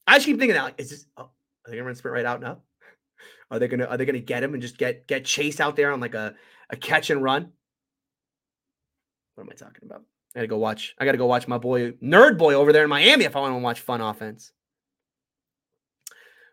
[0.07, 1.31] I just keep thinking that, like, is this oh, are
[1.66, 2.64] they gonna run sprint right out up?
[3.51, 5.93] Are they gonna are they gonna get him and just get get Chase out there
[5.93, 6.35] on like a,
[6.70, 7.53] a catch and run?
[9.35, 10.05] What am I talking about?
[10.35, 10.95] I gotta go watch.
[10.99, 13.55] I gotta go watch my boy Nerd Boy over there in Miami if I want
[13.55, 14.53] to watch fun offense.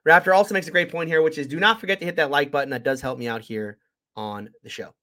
[0.07, 2.31] Raptor also makes a great point here, which is do not forget to hit that
[2.31, 2.71] like button.
[2.71, 3.77] That does help me out here
[4.15, 4.93] on the show.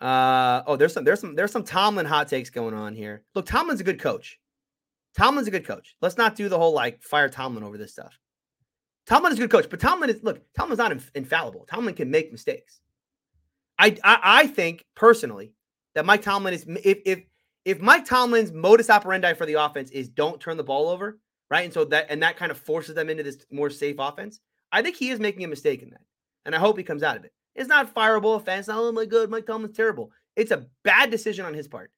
[0.00, 3.22] Uh oh, there's some there's some there's some Tomlin hot takes going on here.
[3.34, 4.38] Look, Tomlin's a good coach.
[5.16, 5.96] Tomlin's a good coach.
[6.02, 8.18] Let's not do the whole like fire Tomlin over this stuff.
[9.06, 11.66] Tomlin is a good coach, but Tomlin is look, Tomlin's not inf- infallible.
[11.70, 12.80] Tomlin can make mistakes.
[13.78, 15.52] I, I I think personally
[15.94, 17.20] that Mike Tomlin is if if
[17.64, 21.18] if Mike Tomlin's modus operandi for the offense is don't turn the ball over,
[21.50, 21.64] right?
[21.64, 24.40] And so that and that kind of forces them into this more safe offense.
[24.72, 26.02] I think he is making a mistake in that.
[26.44, 27.32] And I hope he comes out of it.
[27.56, 28.68] It's not fireable offense.
[28.68, 30.12] Not, Oh my god, Mike Tomlin's terrible.
[30.36, 31.90] It's a bad decision on his part.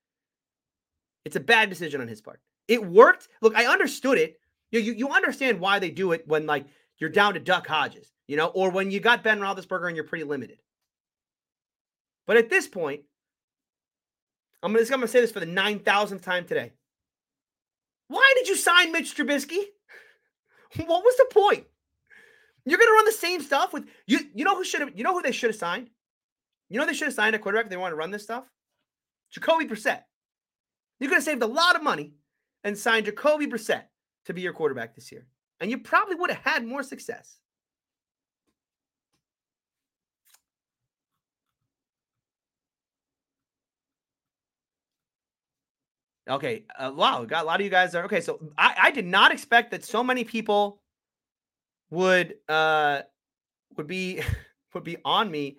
[1.25, 2.41] It's a bad decision on his part.
[2.69, 3.29] It worked.
[3.43, 4.41] Look, I understood it.
[4.71, 6.67] You, you, you understand why they do it when like
[6.99, 10.05] you're down to Duck Hodges, you know, or when you got Ben Roethlisberger and you're
[10.05, 10.59] pretty limited.
[12.27, 13.03] But at this point,
[14.63, 16.73] I'm gonna, I'm gonna say this for the nine thousandth time today.
[18.09, 19.59] Why did you sign Mitch Trubisky?
[20.77, 21.65] What was the point?
[22.69, 24.21] You're going to run the same stuff with you.
[24.35, 24.97] You know who should have?
[24.97, 25.89] You know who they should have signed?
[26.69, 27.71] You know they should have signed a quarterback.
[27.71, 28.45] They want to run this stuff.
[29.31, 30.03] Jacoby Brissett.
[31.01, 32.13] You could have saved a lot of money
[32.65, 33.85] and signed Jacoby Brissett
[34.27, 35.27] to be your quarterback this year,
[35.61, 37.39] and you probably would have had more success.
[46.29, 46.65] Okay.
[46.79, 47.25] Uh, wow.
[47.25, 48.21] Got a lot of you guys are okay.
[48.21, 50.83] So I, I did not expect that so many people
[51.91, 53.03] would uh
[53.77, 54.23] would be
[54.75, 55.59] would be on me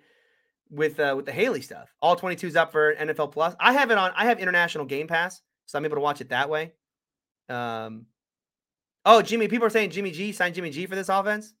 [0.70, 1.92] with uh with the Haley stuff.
[2.00, 3.54] All 22's up for NFL Plus.
[3.60, 6.30] I have it on I have international game pass, so I'm able to watch it
[6.30, 6.72] that way.
[7.48, 8.06] Um
[9.04, 11.54] oh Jimmy, people are saying Jimmy G signed Jimmy G for this offense.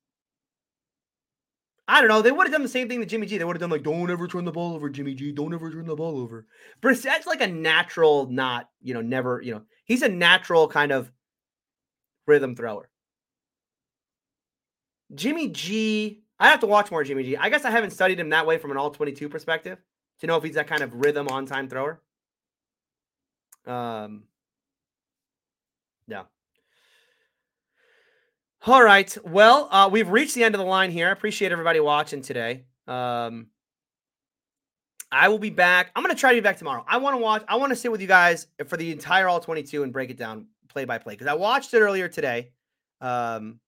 [1.88, 2.22] I don't know.
[2.22, 3.36] They would have done the same thing to Jimmy G.
[3.36, 5.32] They would have done like, "Don't ever turn the ball over, Jimmy G.
[5.32, 6.46] Don't ever turn the ball over."
[6.80, 11.10] Brissett's like a natural, not you know, never you know, he's a natural kind of
[12.28, 12.89] rhythm thrower.
[15.14, 17.36] Jimmy G, I have to watch more Jimmy G.
[17.36, 19.78] I guess I haven't studied him that way from an all 22 perspective
[20.20, 22.00] to know if he's that kind of rhythm on time thrower.
[23.66, 24.24] Um,
[26.06, 26.24] yeah.
[28.66, 29.16] All right.
[29.24, 31.08] Well, uh, we've reached the end of the line here.
[31.08, 32.64] I appreciate everybody watching today.
[32.86, 33.46] Um,
[35.12, 35.90] I will be back.
[35.96, 36.84] I'm going to try to be back tomorrow.
[36.86, 39.40] I want to watch, I want to sit with you guys for the entire all
[39.40, 42.50] 22 and break it down play by play because I watched it earlier today.
[43.00, 43.60] Um,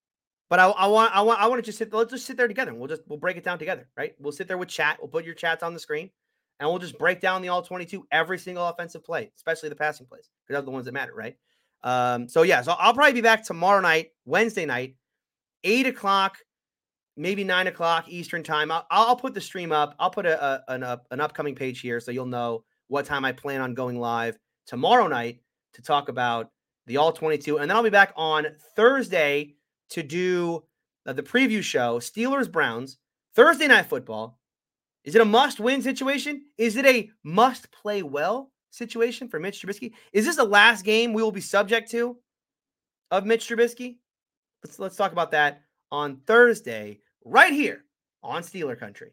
[0.52, 1.90] but I, I, want, I want, I want to just sit.
[1.94, 2.72] Let's just sit there together.
[2.72, 4.12] And we'll just we'll break it down together, right?
[4.20, 4.98] We'll sit there with chat.
[5.00, 6.10] We'll put your chats on the screen,
[6.60, 10.04] and we'll just break down the all twenty-two every single offensive play, especially the passing
[10.04, 11.38] plays, because they're the ones that matter, right?
[11.82, 14.96] Um, so yeah, so I'll probably be back tomorrow night, Wednesday night,
[15.64, 16.36] eight o'clock,
[17.16, 18.70] maybe nine o'clock Eastern time.
[18.70, 19.94] I'll, I'll put the stream up.
[19.98, 23.32] I'll put a, a an, an upcoming page here so you'll know what time I
[23.32, 25.40] plan on going live tomorrow night
[25.72, 26.50] to talk about
[26.86, 29.54] the all 22 and then I'll be back on Thursday
[29.92, 30.64] to do
[31.06, 32.98] uh, the preview show, Steelers Browns,
[33.34, 34.38] Thursday night football.
[35.04, 36.42] Is it a must win situation?
[36.58, 39.92] Is it a must play well situation for Mitch Trubisky?
[40.12, 42.16] Is this the last game we will be subject to
[43.10, 43.96] of Mitch Trubisky?
[44.62, 47.84] Let's let's talk about that on Thursday right here
[48.22, 49.12] on Steeler Country.